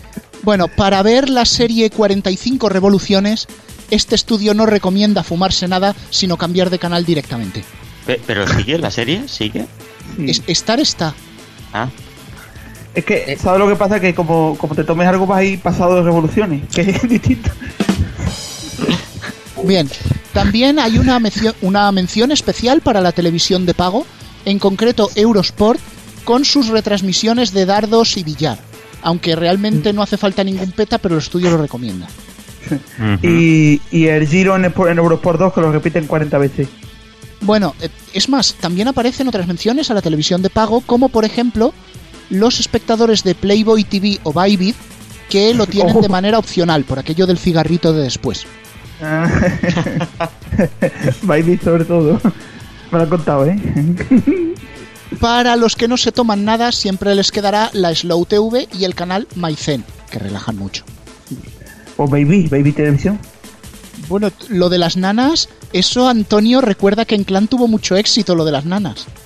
[0.43, 3.47] Bueno, para ver la serie 45 revoluciones,
[3.91, 7.63] este estudio no recomienda fumarse nada, sino cambiar de canal directamente.
[8.05, 9.29] Pe- ¿Pero sigue la serie?
[9.29, 9.65] ¿Sigue?
[10.19, 11.13] Es- estar está.
[11.71, 11.87] Ah.
[12.93, 14.01] Es que, ¿sabes lo que pasa?
[14.01, 17.49] Que como, como te tomes algo vas a ir pasado de revoluciones, que es distinto.
[19.63, 19.89] Bien,
[20.33, 24.05] también hay una mención, una mención especial para la televisión de pago,
[24.45, 25.79] en concreto Eurosport,
[26.25, 28.57] con sus retransmisiones de dardos y billar.
[29.01, 32.07] Aunque realmente no hace falta ningún peta, pero el estudio lo recomienda.
[33.21, 36.67] y, y el Giro en, en Eurosport 2 que lo repiten 40 veces.
[37.41, 41.25] Bueno, eh, es más, también aparecen otras menciones a la televisión de pago, como por
[41.25, 41.73] ejemplo
[42.29, 44.75] los espectadores de Playboy TV o Bybit,
[45.29, 48.45] que lo tienen de manera opcional, por aquello del cigarrito de después.
[51.23, 52.19] Baby sobre todo.
[52.91, 53.59] Me lo han contado, ¿eh?
[55.19, 58.95] Para los que no se toman nada, siempre les quedará la Slow TV y el
[58.95, 60.83] canal Maicen, que relajan mucho.
[61.97, 63.19] O Baby, Baby Televisión.
[64.07, 68.45] Bueno, lo de las nanas, eso Antonio recuerda que en Clan tuvo mucho éxito lo
[68.45, 69.07] de las nanas.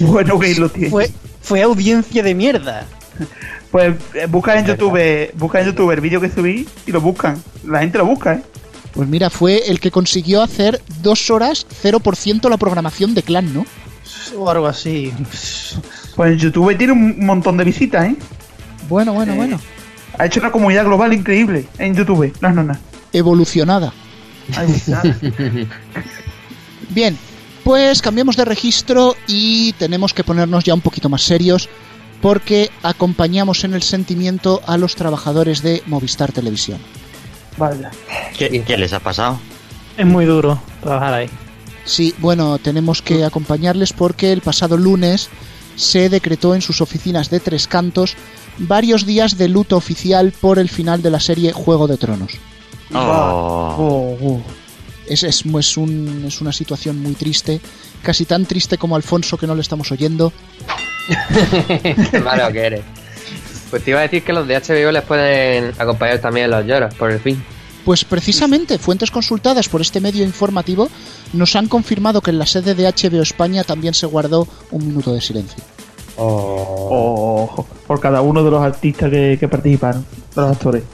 [0.00, 0.90] Bueno, que lo tiene.
[0.90, 1.10] Fue,
[1.40, 2.86] fue audiencia de mierda.
[3.70, 7.42] Pues eh, busca en YouTube, busca en YouTube el vídeo que subí y lo buscan.
[7.66, 8.42] La gente lo busca, ¿eh?
[8.94, 13.66] Pues mira, fue el que consiguió hacer dos horas 0% la programación de Clan, ¿no?
[14.38, 15.12] O algo así.
[16.14, 18.16] Pues YouTube tiene un montón de visitas, ¿eh?
[18.88, 19.60] Bueno, bueno, bueno.
[20.16, 22.32] Ha hecho una comunidad global increíble en YouTube.
[22.40, 22.78] No, no, no.
[23.12, 23.92] Evolucionada.
[24.68, 25.02] Está.
[26.90, 27.18] Bien,
[27.64, 31.68] pues cambiamos de registro y tenemos que ponernos ya un poquito más serios
[32.20, 36.78] porque acompañamos en el sentimiento a los trabajadores de Movistar Televisión.
[37.56, 37.90] Vaya.
[38.36, 39.38] ¿Qué, qué les ha pasado?
[39.96, 41.30] Es muy duro trabajar ahí.
[41.84, 45.28] Sí, bueno, tenemos que acompañarles porque el pasado lunes
[45.76, 48.16] se decretó en sus oficinas de Tres Cantos
[48.58, 52.32] varios días de luto oficial por el final de la serie Juego de Tronos.
[52.94, 54.16] Oh.
[54.20, 54.40] Oh,
[55.06, 57.60] Es, es, es un- es una situación muy triste,
[58.02, 60.32] casi tan triste como Alfonso que no le estamos oyendo.
[62.10, 62.82] Qué malo que eres.
[63.74, 66.64] Pues te iba a decir que los de HBO les pueden acompañar también en los
[66.64, 67.42] lloros, por el fin.
[67.84, 70.88] Pues precisamente, fuentes consultadas por este medio informativo
[71.32, 75.12] nos han confirmado que en la sede de HBO España también se guardó un minuto
[75.12, 75.60] de silencio.
[76.16, 80.06] Oh, por cada uno de los artistas que, que participaron,
[80.36, 80.84] de los actores.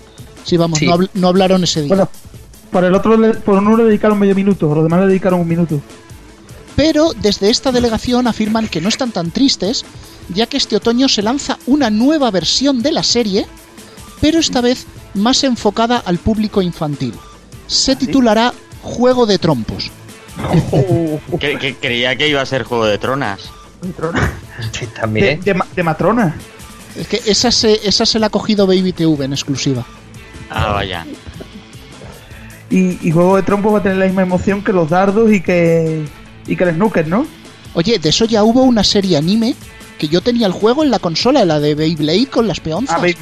[0.44, 0.86] Sí, vamos, Sí.
[0.86, 1.88] No, habl- no hablaron ese día.
[1.88, 2.08] Bueno,
[2.70, 5.40] por el otro, le- por uno le dedicaron medio minuto, por los demás le dedicaron
[5.40, 5.80] un minuto.
[6.76, 9.84] Pero desde esta delegación afirman que no están tan tristes,
[10.34, 13.46] ya que este otoño se lanza una nueva versión de la serie,
[14.20, 17.14] pero esta vez más enfocada al público infantil.
[17.66, 18.52] Se titulará
[18.82, 19.90] Juego de Trompos.
[21.38, 23.40] Que, que creía que iba a ser Juego de Tronas.
[23.82, 25.40] De, También.
[25.40, 26.34] de, ma- de matrona.
[26.96, 29.86] Es que esa se, esa se la ha cogido Baby TV en exclusiva.
[30.50, 31.06] Ah, vaya.
[32.68, 35.40] Y, y Juego de Trompo va a tener la misma emoción que los dardos y
[35.40, 36.04] que,
[36.46, 37.26] y que el snooker, ¿no?
[37.74, 39.54] Oye, de eso ya hubo una serie anime
[40.01, 42.96] que yo tenía el juego en la consola, la de Beyblade con las peonzas.
[42.98, 43.16] Ah, Bey-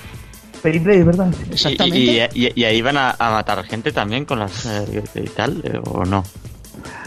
[0.62, 1.34] Beyblade, ¿verdad?
[1.50, 2.30] Exactamente.
[2.34, 5.60] y, y- y ahí van a, a matar gente también con las eh, y tal,
[5.64, 6.22] eh, o no.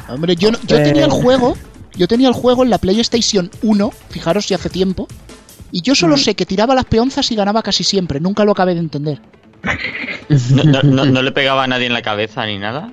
[0.10, 0.84] Hombre, yo, no- yo Eh.
[0.84, 1.56] tenía el juego,
[1.96, 5.08] yo tenía el juego en la PlayStation 1, fijaros si hace tiempo,
[5.72, 5.96] y yo Mm.
[5.96, 9.22] solo sé que tiraba las peonzas y ganaba casi siempre, nunca lo acabé de entender.
[10.50, 12.92] No, no- no- no le pegaba a nadie en la cabeza ni nada.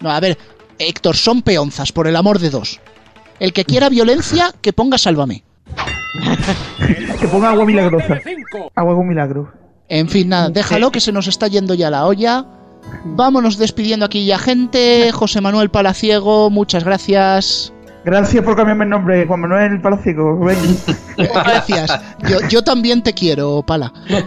[0.00, 0.36] No, a ver,
[0.78, 2.80] Héctor, son peonzas, por el amor de dos.
[3.40, 5.43] El que quiera violencia, que ponga sálvame.
[7.20, 8.20] Que ponga agua milagrosa.
[8.74, 9.52] Agua con milagro.
[9.88, 12.46] En fin, nada, déjalo que se nos está yendo ya la olla.
[13.04, 15.10] Vámonos despidiendo aquí ya gente.
[15.12, 17.72] José Manuel Palaciego, muchas gracias.
[18.04, 20.38] Gracias por cambiarme el nombre, Juan Manuel Palaciego.
[20.38, 20.58] Ven.
[21.16, 21.90] Gracias.
[22.28, 23.94] Yo, yo también te quiero, Pala.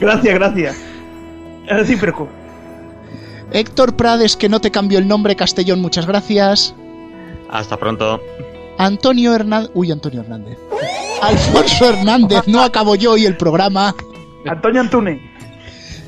[0.00, 0.76] gracias, gracias.
[1.66, 2.28] Es recíproco.
[3.52, 6.74] Héctor Prades, que no te cambió el nombre, Castellón, muchas gracias.
[7.48, 8.20] Hasta pronto.
[8.84, 9.70] Antonio Hernández.
[9.74, 10.58] Uy, Antonio Hernández.
[11.22, 13.94] Alfonso Hernández, no acabo yo hoy el programa.
[14.46, 15.20] Antonio Antune.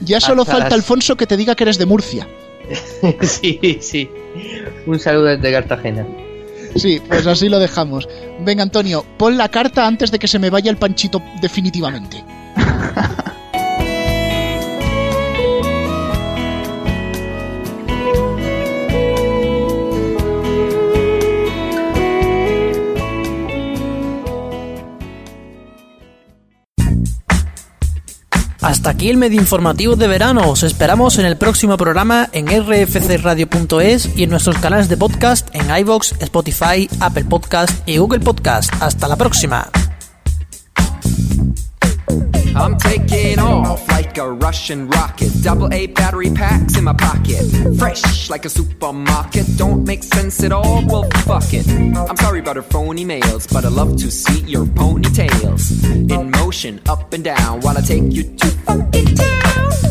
[0.00, 2.26] Ya solo Hasta falta las- Alfonso que te diga que eres de Murcia.
[3.20, 4.08] sí, sí.
[4.86, 6.06] Un saludo desde Cartagena.
[6.76, 8.08] Sí, pues así lo dejamos.
[8.40, 12.24] Venga, Antonio, pon la carta antes de que se me vaya el panchito definitivamente.
[28.62, 30.48] Hasta aquí el medio informativo de verano.
[30.48, 35.76] Os esperamos en el próximo programa en rfcradio.es y en nuestros canales de podcast en
[35.76, 38.72] iVoox, Spotify, Apple Podcast y Google Podcast.
[38.80, 39.81] Hasta la próxima.
[42.54, 45.30] I'm taking off like a Russian rocket.
[45.42, 47.42] Double A battery packs in my pocket.
[47.78, 49.46] Fresh like a supermarket.
[49.56, 50.84] Don't make sense at all.
[50.86, 51.66] Well, fuck it.
[51.68, 56.80] I'm sorry about her phony mails, but I love to see your ponytails in motion,
[56.88, 59.42] up and down, while I take you to funky town.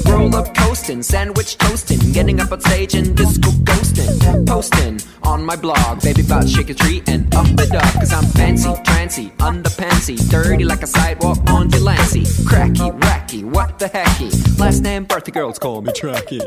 [0.05, 5.55] Roll up coasting, sandwich toasting, getting up on stage and disco ghosting, posting on my
[5.55, 10.17] blog, baby about shake a tree and up it up, cause I'm fancy, trancy, underpantsy,
[10.29, 15.57] dirty like a sidewalk on Delancey, cracky, wacky, what the hecky, last name birthday girls
[15.57, 16.41] call me Tracky.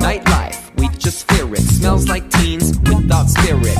[0.00, 3.76] Nightlife, we just fear it, smells like teens without spirit,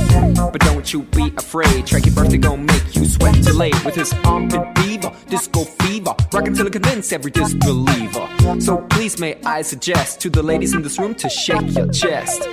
[0.53, 4.13] but don't you be afraid, Tracky birthday gon' make you sweat till late with his
[4.25, 8.29] armpit fever, disco fever, rockin' till it convince every disbeliever.
[8.61, 12.47] So please may I suggest to the ladies in this room to shake your chest.